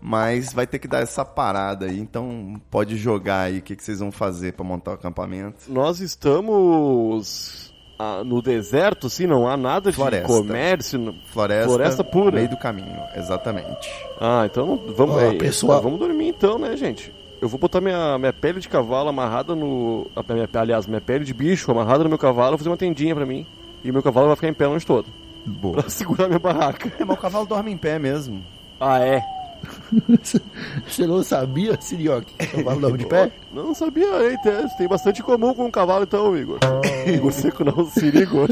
[0.00, 1.98] Mas vai ter que dar essa parada aí.
[1.98, 5.56] Então pode jogar aí o que, que vocês vão fazer pra montar o acampamento.
[5.68, 10.28] Nós estamos ah, no deserto, assim, não há nada de Floresta.
[10.28, 10.98] comércio.
[10.98, 12.36] não- Floresta, Floresta pura.
[12.36, 12.96] meio do caminho.
[13.14, 13.90] Exatamente.
[14.20, 15.82] Ah, então vamos, Ó, é, pessoal.
[15.82, 17.12] vamos dormir então, né, gente?
[17.40, 20.10] Eu vou botar minha, minha pele de cavalo amarrada no.
[20.28, 23.26] minha- aliás, minha pele de bicho amarrada no meu cavalo, vou fazer uma tendinha pra
[23.26, 23.46] mim.
[23.84, 25.06] E meu cavalo vai ficar em pé a noite todo.
[25.46, 25.74] Boa.
[25.82, 26.92] Pra segurar minha barraca.
[26.98, 28.44] É, mas o cavalo dorme em pé mesmo.
[28.80, 29.22] Ah, é?
[30.86, 32.32] Você não sabia, Sirioque?
[32.40, 33.30] O cavalo dorme de pé?
[33.52, 34.36] Não sabia, hein?
[34.42, 36.58] Tem, tem bastante comum com o cavalo então, Igor.
[37.06, 38.48] Igor Seco não, Sirigor.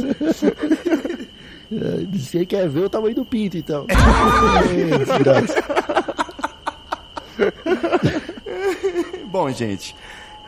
[1.72, 3.86] É, Você quer ver o tamanho do pinto, então.
[9.30, 9.94] Bom, gente.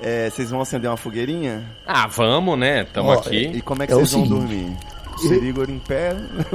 [0.01, 1.65] é, vocês vão acender uma fogueirinha?
[1.87, 2.85] Ah, vamos, né?
[2.85, 3.63] Tamo Ó, E aqui.
[3.63, 4.77] como é que É vocês vão dormir?
[5.25, 6.15] O Serigor em pé,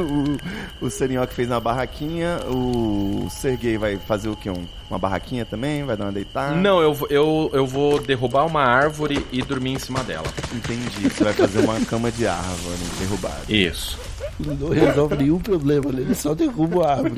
[0.81, 4.49] o, o Serinhoque fez uma barraquinha, o Serguei vai fazer o quê?
[4.49, 5.83] Um- uma barraquinha também?
[5.83, 6.55] Vai dar uma deitada?
[6.55, 10.25] Não, eu, vou- eu, eu vou derrubar uma árvore e dormir em cima dela.
[10.53, 11.09] Entendi.
[11.09, 13.41] Você vai fazer uma cama de árvore derrubada.
[13.49, 13.97] Isso.
[14.39, 16.01] Não resolve nenhum problema, né?
[16.01, 17.15] ele só derruba a árvore.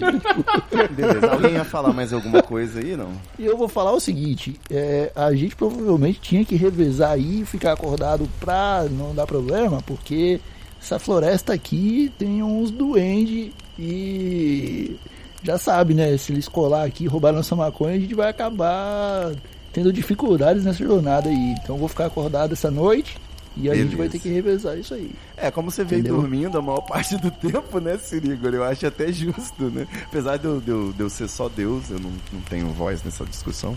[0.95, 1.31] Beleza.
[1.31, 3.11] Alguém ia falar mais alguma coisa aí, não?
[3.39, 7.45] E eu vou falar o seguinte: é, a gente provavelmente tinha que revezar aí e
[7.45, 10.39] ficar acordado pra não dar problema, porque
[10.81, 14.95] essa floresta aqui tem uns duendes e
[15.43, 16.15] já sabe, né?
[16.17, 19.31] Se eles colar aqui e roubar nossa maconha, a gente vai acabar
[19.73, 21.55] tendo dificuldades nessa jornada aí.
[21.61, 23.17] Então eu vou ficar acordado essa noite
[23.57, 23.97] e a gente Beleza.
[23.97, 25.11] vai ter que revezar isso aí.
[25.37, 26.19] É, como você veio Entendeu?
[26.21, 28.53] dormindo a maior parte do tempo, né, Sirigor?
[28.53, 29.87] Eu acho até justo, né?
[30.05, 33.03] Apesar de eu, de eu- de eu ser só Deus, eu não, não tenho voz
[33.03, 33.75] nessa discussão.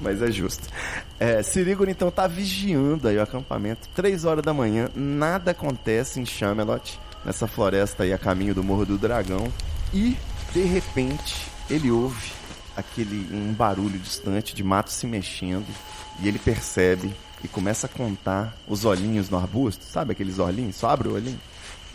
[0.00, 0.68] Mas é justo.
[1.18, 3.88] É, Sirigor, então, tá vigiando aí o acampamento.
[3.94, 8.84] Três horas da manhã, nada acontece em Chamelot, nessa floresta aí a caminho do Morro
[8.84, 9.50] do Dragão.
[9.94, 10.16] E,
[10.52, 12.32] de repente, ele ouve
[12.76, 15.66] aquele um barulho distante de mato se mexendo.
[16.20, 20.76] E ele percebe e começa a contar os olhinhos no arbusto, sabe aqueles olhinhos?
[20.76, 21.40] Só abre o olhinho.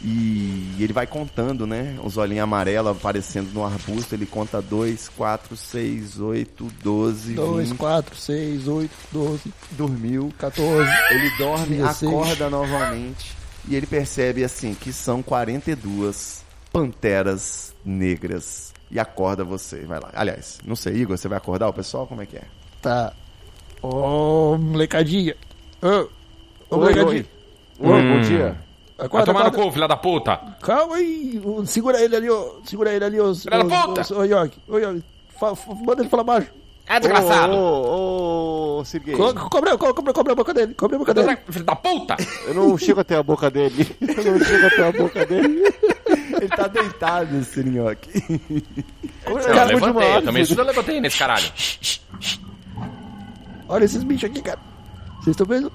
[0.03, 1.95] E ele vai contando, né?
[2.03, 4.15] Os olhinhos amarelos aparecendo no arbusto.
[4.15, 7.77] Ele conta 2, 4, 6, 8, 12, 2, 20.
[7.77, 10.33] 4, 6, 8, 12, Dormiu.
[10.39, 10.89] 14.
[11.11, 12.11] Ele dorme, 16.
[12.11, 13.35] acorda novamente.
[13.67, 16.43] E ele percebe, assim, que são 42
[16.73, 18.73] panteras negras.
[18.89, 19.81] E acorda você.
[19.85, 20.09] Vai lá.
[20.13, 22.07] Aliás, não sei, Igor, você vai acordar o pessoal?
[22.07, 22.43] Como é que é?
[22.81, 23.13] Tá.
[23.83, 25.35] Ô, molecadinha.
[25.81, 27.25] Ô, ô, Oi, molecadinha.
[27.79, 27.89] oi.
[27.91, 28.21] Oi, bom Hum.
[28.21, 28.57] dia.
[29.01, 29.65] Vai Acorda, tomar no acorda.
[29.65, 30.39] cu, filha da puta!
[30.61, 31.41] Calma aí.
[31.65, 32.61] Segura ele ali, ô.
[32.63, 33.33] Segura ele ali, ô.
[33.33, 34.13] Filha da puta!
[34.15, 34.57] Ô, York.
[34.67, 35.03] Ô, York.
[35.85, 36.47] Manda ele falar baixo.
[36.87, 37.53] É desgraçado.
[37.53, 41.13] Ô, ô, ô, Sergei, Co- Cobre, co- cobre, cobre a boca dele, cobre a boca
[41.13, 41.37] dele.
[41.49, 42.15] Filho da puta!
[42.47, 43.87] eu não chego até a boca dele.
[44.01, 45.73] Eu não chego até a boca dele.
[46.41, 48.09] Ele tá deitado, esse nhoque.
[49.25, 49.35] Eu
[49.65, 51.45] levantei, eu também eu levantei nesse caralho.
[53.69, 54.59] Olha esses bichos aqui, cara.
[55.21, 55.71] Vocês estão vendo?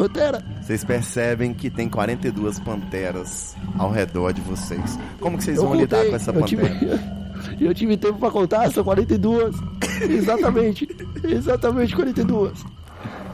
[0.00, 0.42] Pantera.
[0.62, 4.98] Vocês percebem que tem 42 panteras ao redor de vocês.
[5.20, 7.22] Como que vocês Eu vão lidar contei, com essa eu tive, pantera?
[7.60, 9.54] eu tive tempo pra contar, são 42.
[10.08, 10.88] Exatamente.
[11.22, 12.64] Exatamente 42.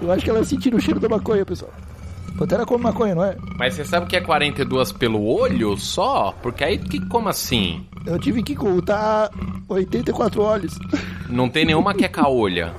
[0.02, 1.72] Eu acho que elas sentiram o cheiro da maconha, pessoal.
[2.36, 3.36] Pantera come maconha, não é?
[3.56, 6.34] Mas você sabe que é 42 pelo olho só?
[6.42, 7.86] Porque aí, que, como assim?
[8.04, 9.30] Eu tive que contar
[9.68, 10.76] 84 olhos.
[11.28, 12.72] Não tem nenhuma que é caolha.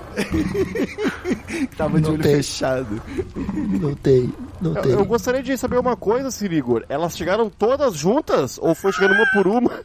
[1.77, 2.35] Tava de Não olho tem.
[2.35, 3.01] fechado.
[3.81, 4.31] Não tem,
[4.61, 4.91] não Eu, tem.
[4.91, 6.83] eu gostaria de saber uma coisa, Sirigor.
[6.89, 9.69] Elas chegaram todas juntas ou foi chegando uma por uma?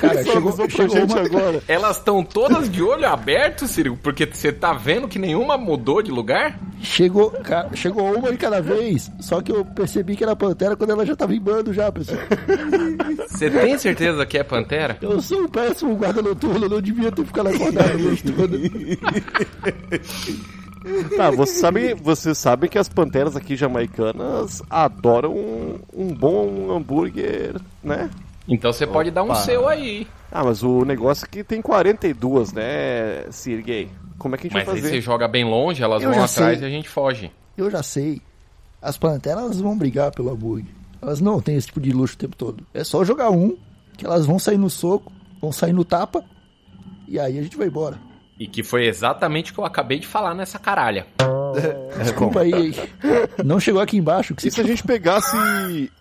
[0.00, 1.22] Cara, chegou, pra chegou gente uma...
[1.22, 1.62] agora.
[1.68, 3.98] Elas estão todas de olho aberto, Ciro?
[4.02, 6.58] Porque você tá vendo que nenhuma mudou de lugar?
[6.80, 10.90] Chegou, cara, chegou uma de cada vez, só que eu percebi que era pantera quando
[10.90, 12.18] ela já tava em bando já, pessoal.
[13.28, 14.98] Você tem certeza que é pantera?
[15.00, 18.56] Eu sou um péssimo guarda noturno, eu não devia ter ficado acordado a noite toda.
[21.16, 27.56] Tá, você sabe, você sabe que as panteras aqui jamaicanas adoram um, um bom hambúrguer,
[27.82, 28.10] né?
[28.48, 30.06] Então você pode dar um seu aí.
[30.30, 33.88] Ah, mas o negócio é que tem 42, né, Sergei?
[34.18, 34.94] Como é que a gente Mas vai aí fazer?
[34.94, 36.66] você joga bem longe, elas Eu vão atrás sei.
[36.66, 37.30] e a gente foge.
[37.56, 38.20] Eu já sei.
[38.80, 40.72] As panteras vão brigar pelo hambúrguer.
[41.00, 42.64] Elas não têm esse tipo de luxo o tempo todo.
[42.72, 43.56] É só jogar um,
[43.96, 46.24] que elas vão sair no soco, vão sair no tapa,
[47.08, 47.98] e aí a gente vai embora.
[48.42, 51.06] E que foi exatamente o que eu acabei de falar nessa caralha.
[52.02, 52.74] Desculpa aí.
[53.44, 54.34] Não chegou aqui embaixo.
[54.34, 55.36] Que E se a gente pegasse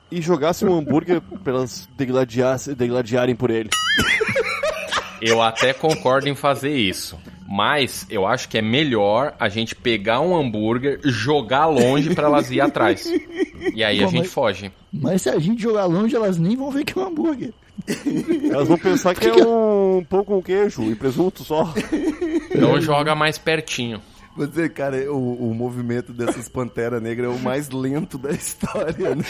[0.09, 3.69] e jogasse um hambúrguer pra elas degladiar, degladiarem por ele?
[5.21, 7.15] Eu até concordo em fazer isso.
[7.47, 12.49] Mas eu acho que é melhor a gente pegar um hambúrguer, jogar longe pra elas
[12.49, 13.05] ir atrás.
[13.75, 14.71] E aí a gente mas- foge.
[14.91, 17.53] Mas se a gente jogar longe, elas nem vão ver que é um hambúrguer.
[18.51, 21.73] Elas vão pensar que é um pão com queijo e presunto só.
[22.53, 24.01] Então joga mais pertinho.
[24.35, 29.25] Você, cara, o, o movimento dessas panteras negras é o mais lento da história, né?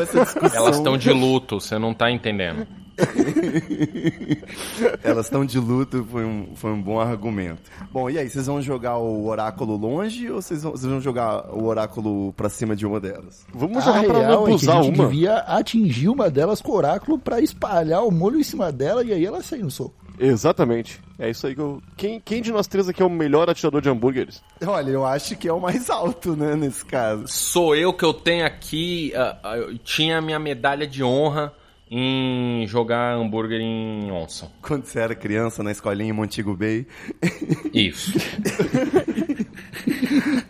[0.00, 0.58] Essa discussão.
[0.58, 2.66] Elas estão de luto, você não tá entendendo.
[5.02, 7.62] Elas estão de luto, foi um, foi um bom argumento.
[7.92, 11.52] Bom, e aí, vocês vão jogar o oráculo longe ou vocês vão, vocês vão jogar
[11.54, 13.44] o oráculo pra cima de uma delas?
[13.52, 15.08] Vamos A jogar pra real é que a lambuzar gente uma.
[15.08, 19.12] devia atingir uma delas com o oráculo pra espalhar o molho em cima dela e
[19.12, 19.94] aí ela sair no soco.
[20.18, 21.00] Exatamente.
[21.18, 21.82] É isso aí que eu.
[21.96, 24.42] Quem, quem de nós três aqui é o melhor atirador de hambúrgueres?
[24.66, 27.24] Olha, eu acho que é o mais alto, né, nesse caso.
[27.26, 29.12] Sou eu que eu tenho aqui.
[29.16, 31.52] ah, ah, eu tinha a minha medalha de honra
[31.90, 34.50] em jogar hambúrguer em onça.
[34.62, 36.86] Quando você era criança na escolinha em Montego Bay.
[37.74, 38.12] Isso.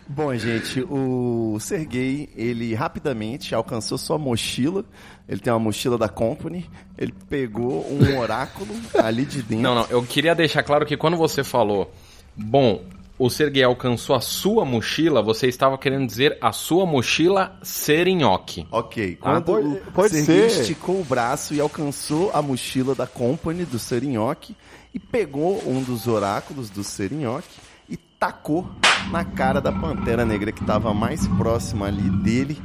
[0.07, 4.85] Bom, gente, o Sergei, ele rapidamente alcançou sua mochila.
[5.27, 6.69] Ele tem uma mochila da Company.
[6.97, 8.69] Ele pegou um oráculo
[9.01, 9.63] ali de dentro.
[9.63, 11.91] Não, não, eu queria deixar claro que quando você falou,
[12.35, 12.83] bom,
[13.23, 18.65] o Sergei alcançou a sua mochila, você estava querendo dizer a sua mochila ser nhoque.
[18.71, 20.61] Ok, Ah, quando pode- o pode Sergei ser.
[20.61, 24.55] esticou o braço e alcançou a mochila da Company do Serinhoque
[24.93, 28.67] e pegou um dos oráculos do Serinhoque e tacou
[29.11, 32.57] na cara da Pantera Negra que estava mais próxima ali dele.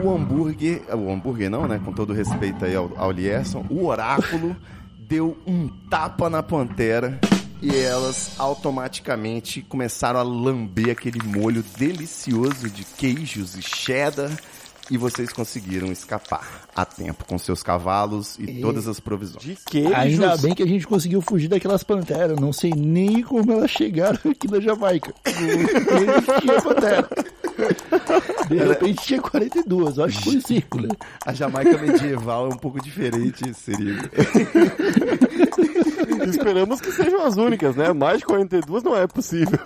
[0.00, 1.80] O hambúrguer, o hambúrguer não, né?
[1.84, 4.54] Com todo respeito aí ao, ao Lierson, o oráculo
[4.98, 7.18] deu um tapa na Pantera
[7.62, 14.30] e elas automaticamente começaram a lamber aquele molho delicioso de queijos e cheddar
[14.90, 19.42] e vocês conseguiram escapar a tempo com seus cavalos e todas as provisões.
[19.42, 19.94] De queijos.
[19.94, 22.38] Ainda bem que a gente conseguiu fugir daquelas panteras.
[22.38, 25.14] Não sei nem como elas chegaram aqui na Jamaica.
[25.24, 27.08] Não existia pantera.
[28.48, 29.96] De repente tinha 42.
[29.96, 30.88] Eu acho que foi um círculo.
[31.24, 34.02] A Jamaica medieval é um pouco diferente, seria.
[36.28, 37.92] Esperamos que sejam as únicas, né?
[37.92, 39.58] Mais de 42 não é possível.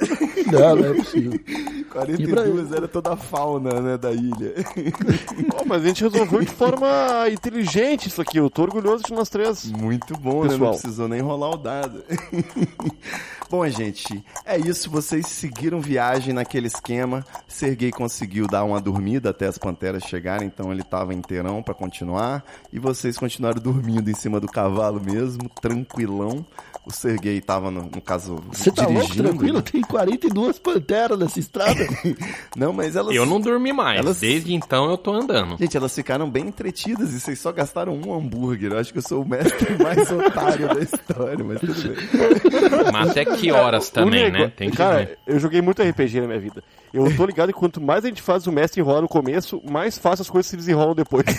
[0.51, 1.41] Não, não é possível.
[1.89, 4.55] 42 era toda a fauna, né, da ilha.
[5.51, 6.89] Pô, mas a gente resolveu de forma
[7.30, 8.39] inteligente isso aqui.
[8.39, 9.64] Eu tô orgulhoso de nós três.
[9.66, 10.51] Muito bom, né?
[10.51, 10.72] Pessoal.
[10.72, 12.05] Não precisou nem rolar o dado.
[13.51, 14.91] bom, gente, é isso.
[14.91, 17.24] Vocês seguiram viagem naquele esquema.
[17.47, 22.45] Sergei conseguiu dar uma dormida até as panteras chegarem, então ele tava inteirão pra continuar.
[22.72, 26.45] E vocês continuaram dormindo em cima do cavalo mesmo, tranquilão.
[26.89, 29.28] O Sergei tava, no, no caso, Você tá louco, dirigindo.
[29.28, 29.61] tranquilo?
[29.62, 31.86] Tem 42 panteras nessa estrada.
[32.57, 33.14] Não, mas elas...
[33.14, 33.99] Eu não dormi mais.
[34.01, 35.57] Elas- Desde então eu tô andando.
[35.59, 38.72] Gente, elas ficaram bem entretidas e vocês só gastaram um hambúrguer.
[38.72, 42.93] Eu acho que eu sou o mestre mais otário da história, mas tudo bem.
[42.93, 44.53] Mas até que horas também, nego- né?
[44.57, 45.18] Tem que Cara, ver.
[45.26, 46.62] eu joguei muito RPG na minha vida.
[46.93, 49.99] Eu tô ligado que quanto mais a gente faz o mestre enrolar no começo, mais
[49.99, 51.24] fácil as coisas se desenrolam depois.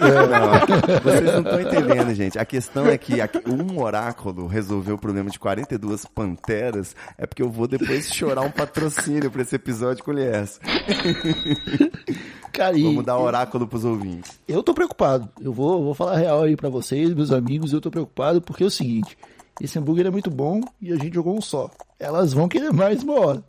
[0.00, 2.38] Não, vocês não estão entendendo, gente.
[2.38, 3.14] A questão é que
[3.46, 8.50] um oráculo resolveu o problema de 42 panteras, é porque eu vou depois chorar um
[8.50, 10.60] patrocínio pra esse episódio com o Lies.
[12.74, 14.38] E Vamos dar oráculo pros ouvintes.
[14.46, 15.28] eu tô preocupado.
[15.40, 17.72] Eu vou, vou falar a real aí pra vocês, meus amigos.
[17.72, 19.16] Eu tô preocupado porque é o seguinte:
[19.64, 21.70] esse hambúrguer é muito bom e a gente jogou um só.
[21.98, 23.44] Elas vão querer mais uma hora.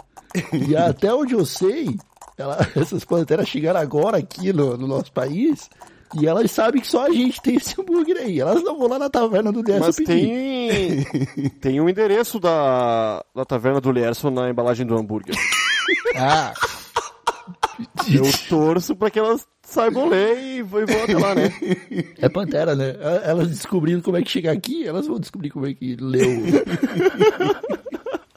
[0.54, 1.98] E até onde eu sei,
[2.38, 5.70] ela- essas panteras chegaram agora aqui no, no nosso país.
[6.16, 8.40] E elas sabem que só a gente tem esse hambúrguer aí.
[8.40, 10.06] Elas não vão lá na taverna do Dessa Mas pedir.
[11.08, 11.50] tem.
[11.60, 15.36] Tem um endereço da, da taverna do Lerson na embalagem do hambúrguer.
[16.16, 16.54] Ah,
[18.08, 21.50] Eu torço pra que elas saibam ler e vão e vão até lá, né?
[22.20, 22.96] é pantera, né?
[23.24, 26.30] Elas descobrindo como é que chega aqui, elas vão descobrir como é que leu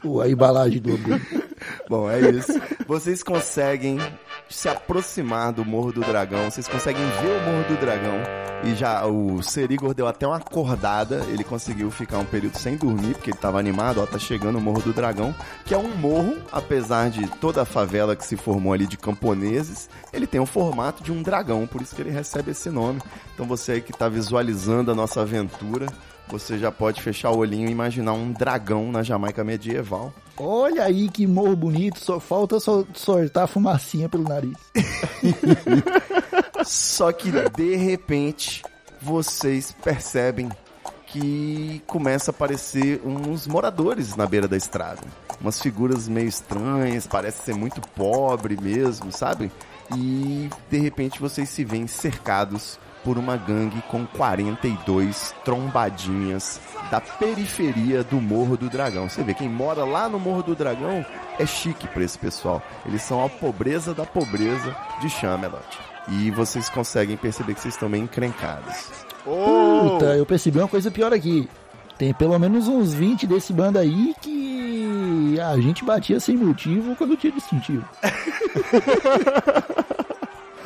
[0.05, 1.47] o- a embalagem do hambúrguer.
[1.89, 2.53] Bom, é isso.
[2.87, 3.99] Vocês conseguem
[4.49, 8.21] se aproximar do Morro do Dragão, vocês conseguem ver o Morro do Dragão.
[8.65, 13.15] E já o Serigor deu até uma acordada, ele conseguiu ficar um período sem dormir,
[13.15, 15.35] porque ele tava animado, ó, tá chegando o Morro do Dragão,
[15.65, 19.91] que é um morro, apesar de toda a favela que se formou ali de camponeses,
[20.13, 23.01] ele tem o formato de um dragão, por isso que ele recebe esse nome.
[23.35, 25.87] Então você aí que tá visualizando a nossa aventura,
[26.29, 30.13] você já pode fechar o olhinho e imaginar um dragão na Jamaica medieval.
[30.39, 34.57] Olha aí que morro bonito, só falta soltar a fumacinha pelo nariz.
[36.65, 38.63] Só que de repente
[39.01, 40.51] vocês percebem
[41.07, 45.01] que começa a aparecer uns moradores na beira da estrada.
[45.41, 49.51] Umas figuras meio estranhas, parece ser muito pobre mesmo, sabe?
[49.95, 58.03] E de repente vocês se veem cercados por uma gangue com 42 trombadinhas da periferia
[58.03, 59.09] do Morro do Dragão.
[59.09, 61.07] Você vê, quem mora lá no Morro do Dragão
[61.39, 62.61] é chique pra esse pessoal.
[62.85, 65.63] Eles são a pobreza da pobreza de Chamelot.
[66.09, 68.91] E vocês conseguem perceber que vocês estão meio encrencados.
[69.25, 69.91] Oh!
[69.91, 71.49] Puta, eu percebi uma coisa pior aqui.
[71.97, 77.17] Tem pelo menos uns 20 desse bando aí que a gente batia sem motivo quando
[77.17, 77.89] tinha distintivo.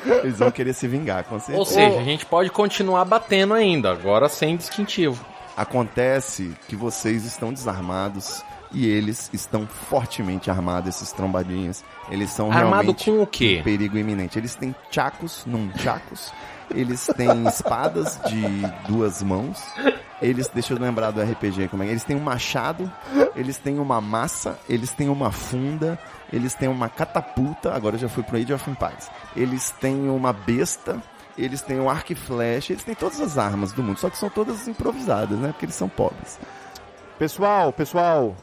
[0.25, 1.59] Eles vão querer se vingar, com certeza.
[1.59, 5.25] Ou seja, a gente pode continuar batendo ainda, agora sem distintivo.
[5.57, 8.43] Acontece que vocês estão desarmados
[8.73, 11.85] e eles estão fortemente armados, esses trombadinhos.
[12.11, 13.59] Eles são Armado realmente com o quê?
[13.61, 14.39] um perigo iminente.
[14.39, 16.33] Eles têm chacos, num chacos.
[16.75, 18.43] Eles têm espadas de
[18.87, 19.61] duas mãos.
[20.23, 21.87] Eles, deixa eu lembrar do RPG como é.
[21.87, 21.91] é.
[21.91, 22.91] Eles têm um machado,
[23.35, 25.99] eles têm uma massa, eles têm uma funda,
[26.33, 27.73] eles têm uma catapulta.
[27.73, 29.11] Agora eu já fui pro Age of Empires.
[29.37, 31.03] Eles têm uma besta,
[31.37, 34.19] eles têm um arco e flecha, eles têm todas as armas do mundo, só que
[34.19, 35.49] são todas improvisadas, né?
[35.49, 36.39] Porque eles são pobres.
[37.19, 38.37] Pessoal, pessoal,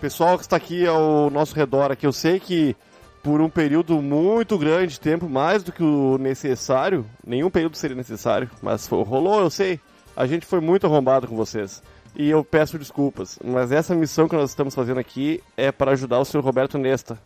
[0.00, 2.76] pessoal que está aqui ao nosso redor aqui, eu sei que
[3.22, 7.96] por um período muito grande de tempo, mais do que o necessário, nenhum período seria
[7.96, 9.78] necessário, mas rolou, eu sei.
[10.16, 11.82] A gente foi muito arrombado com vocês.
[12.14, 16.18] E eu peço desculpas, mas essa missão que nós estamos fazendo aqui é para ajudar
[16.20, 17.18] o senhor Roberto Nesta.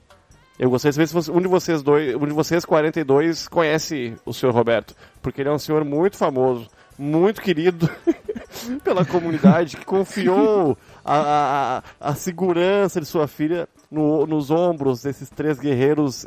[0.59, 4.33] Eu gostaria de saber se um de vocês dois, um de vocês 42 conhece o
[4.33, 6.67] senhor Roberto, porque ele é um senhor muito famoso,
[6.99, 7.91] muito querido
[8.83, 15.29] pela comunidade que confiou a, a, a- segurança de sua filha no- nos ombros desses
[15.29, 16.25] três guerreiros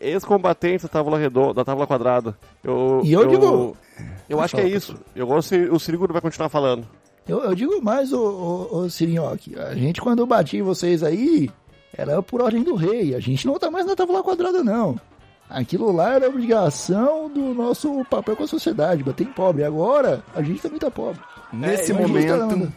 [0.00, 2.36] ex-combatentes da Távola Redonda, da Távola Quadrada.
[2.62, 3.76] Eu, E eu digo-
[4.28, 4.96] eu acho que é isso.
[5.14, 6.86] Eu gosto o Cirigudo vai continuar falando.
[7.26, 11.50] Eu, eu digo mais, ô, ô, ô Sirinhoque, a gente quando batia em vocês aí,
[11.96, 14.98] era por ordem do rei, a gente não tá mais na tábua quadrada não.
[15.48, 19.62] Aquilo lá era obrigação do nosso papel com a sociedade, bater em pobre.
[19.64, 21.20] Agora, a gente também tá pobre.
[21.52, 22.72] Nesse É, ajusta momento,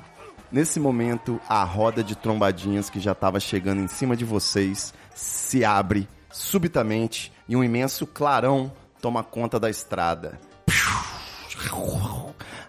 [0.52, 5.64] nesse momento, a roda de trombadinhas que já estava chegando em cima de vocês se
[5.64, 8.70] abre subitamente e um imenso clarão
[9.02, 10.38] toma conta da estrada.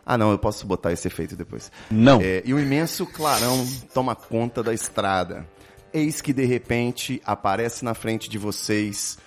[0.08, 1.72] Ah, não, eu posso botar esse efeito depois.
[1.90, 2.20] Não.
[2.22, 5.44] É, e o imenso clarão toma conta da estrada.
[5.92, 9.18] Eis que de repente aparece na frente de vocês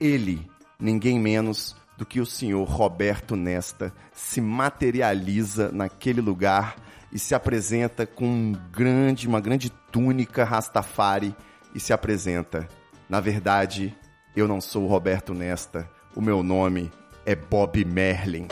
[0.00, 0.44] ele,
[0.80, 6.76] ninguém menos do que o senhor Roberto Nesta, se materializa naquele lugar
[7.12, 11.34] e se apresenta com um grande, uma grande túnica Rastafari
[11.74, 12.68] e se apresenta.
[13.08, 13.96] Na verdade,
[14.34, 16.90] eu não sou o Roberto Nesta, o meu nome
[17.24, 18.48] é Bob Merlin.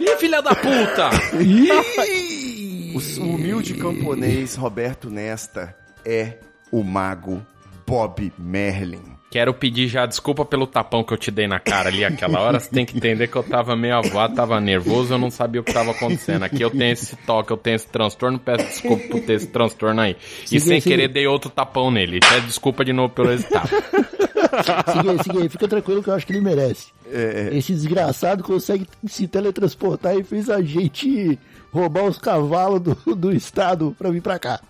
[0.00, 1.10] Ih, filha da puta!
[1.40, 2.92] Ih!
[2.94, 5.74] O humilde camponês Roberto Nesta
[6.04, 6.34] é
[6.70, 7.44] o mago
[7.86, 9.18] Bob Merlin.
[9.30, 12.58] Quero pedir já desculpa pelo tapão que eu te dei na cara ali aquela hora.
[12.58, 15.64] Você tem que entender que eu tava meio avoado, tava nervoso, eu não sabia o
[15.64, 16.44] que tava acontecendo.
[16.44, 20.00] Aqui eu tenho esse toque, eu tenho esse transtorno, peço desculpa por ter esse transtorno
[20.00, 20.16] aí.
[20.44, 20.94] E Siga, sem siga.
[20.96, 22.20] querer dei outro tapão nele.
[22.20, 23.68] Peço desculpa de novo pelo resultado.
[24.92, 26.88] Siga siga aí, fica tranquilo que eu acho que ele merece.
[27.52, 31.38] Esse desgraçado consegue se teletransportar e fez a gente
[31.72, 34.60] roubar os cavalos do, do estado pra vir pra cá.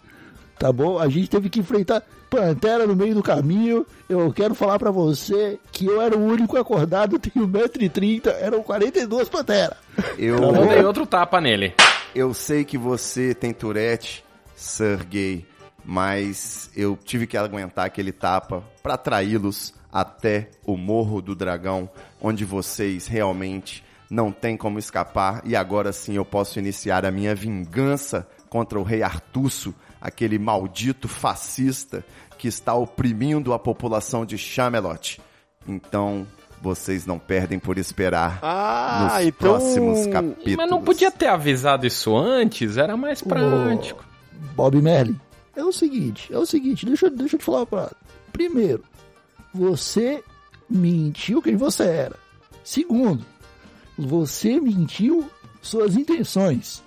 [0.58, 0.98] Tá bom?
[0.98, 3.86] A gente teve que enfrentar pantera no meio do caminho.
[4.08, 9.28] Eu quero falar pra você que eu era o único acordado, tenho 1,30m, eram 42
[9.28, 9.76] panteras.
[10.18, 11.74] Eu, Eu dei outro tapa nele.
[12.14, 14.24] eu sei que você tem Tourette,
[14.56, 15.46] Sergei,
[15.90, 21.88] mas eu tive que aguentar aquele tapa pra atraí-los até o Morro do Dragão,
[22.20, 27.34] onde vocês realmente não têm como escapar e agora sim eu posso iniciar a minha
[27.34, 32.04] vingança contra o rei Artusso, aquele maldito fascista
[32.36, 35.18] que está oprimindo a população de Chamelot.
[35.66, 36.26] Então,
[36.60, 40.56] vocês não perdem por esperar Ah, nos então- próximos capítulos.
[40.56, 42.76] Mas não podia ter avisado isso antes?
[42.76, 44.04] Era mais prático.
[44.54, 45.18] Bob Merlin,
[45.60, 47.96] é o seguinte, é o seguinte, deixa, eu- deixa eu te falar uma parada.
[48.32, 48.82] Primeiro,
[49.52, 50.22] você
[50.68, 52.16] mentiu quem você era.
[52.62, 53.24] Segundo,
[53.98, 55.28] você mentiu
[55.62, 56.82] suas intenções.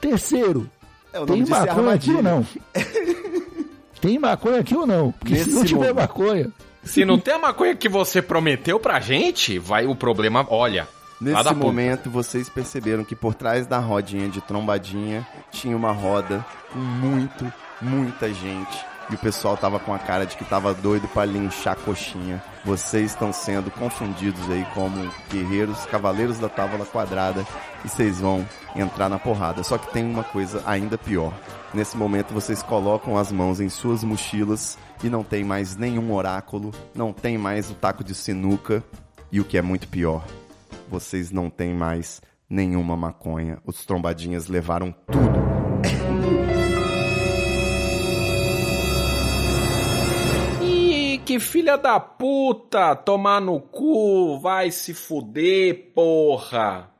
[0.00, 0.70] Terceiro,
[1.12, 2.46] É, tem é maconha aqui ou não?
[4.00, 5.12] tem maconha aqui ou não?
[5.12, 5.96] Porque se Nesse não tiver momento.
[5.96, 6.52] maconha,
[6.84, 10.46] Se não tem a maconha que você prometeu pra gente, vai o problema.
[10.48, 10.86] Olha.
[11.20, 16.78] Nesse momento, vocês perceberam que por trás da rodinha de trombadinha tinha uma roda com
[16.78, 18.84] muito, muita gente.
[19.10, 22.42] E o pessoal tava com a cara de que tava doido pra linchar coxinha.
[22.62, 27.46] Vocês estão sendo confundidos aí como guerreiros, cavaleiros da tábua quadrada.
[27.84, 29.62] E vocês vão entrar na porrada.
[29.62, 31.32] Só que tem uma coisa ainda pior.
[31.72, 36.72] Nesse momento, vocês colocam as mãos em suas mochilas e não tem mais nenhum oráculo,
[36.94, 38.82] não tem mais o taco de sinuca.
[39.32, 40.24] E o que é muito pior,
[40.88, 43.58] vocês não têm mais nenhuma maconha.
[43.64, 46.47] Os trombadinhas levaram tudo.
[51.38, 52.94] Filha da puta!
[52.94, 56.97] Tomar no cu, vai se fuder, porra!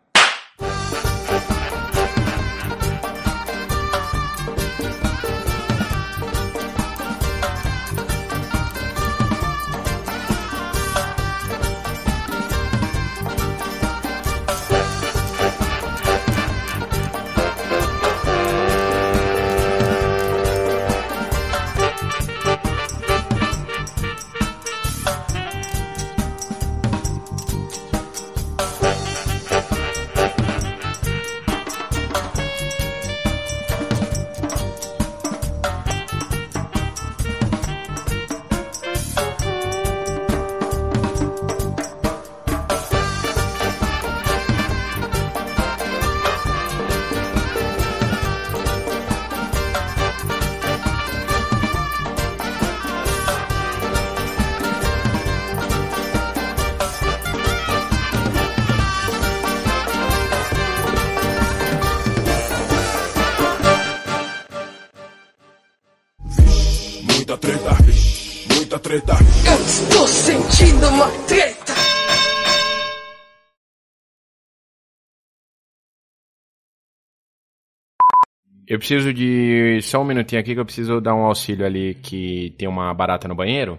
[78.78, 79.80] Eu preciso de.
[79.82, 83.26] Só um minutinho aqui que eu preciso dar um auxílio ali que tem uma barata
[83.26, 83.76] no banheiro.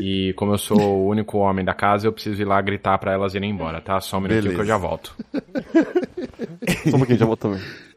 [0.00, 3.12] E como eu sou o único homem da casa, eu preciso ir lá gritar pra
[3.12, 4.00] elas irem embora, tá?
[4.00, 4.56] Só um minutinho Beleza.
[4.56, 5.14] que eu já volto.
[6.90, 7.62] Só um pouquinho, já voltamos.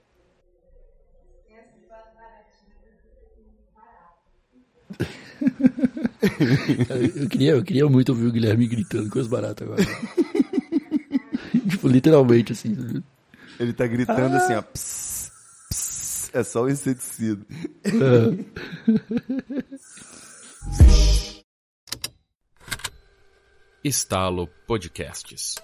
[7.16, 9.84] eu queria, eu queria muito ouvir o Guilherme gritando com as baratas agora.
[11.70, 13.02] tipo, literalmente, assim.
[13.60, 14.62] Ele tá gritando assim, ó.
[14.62, 15.15] "Pss, pss",
[16.36, 17.46] é só o inseticida.
[23.84, 25.56] Estalo Podcasts.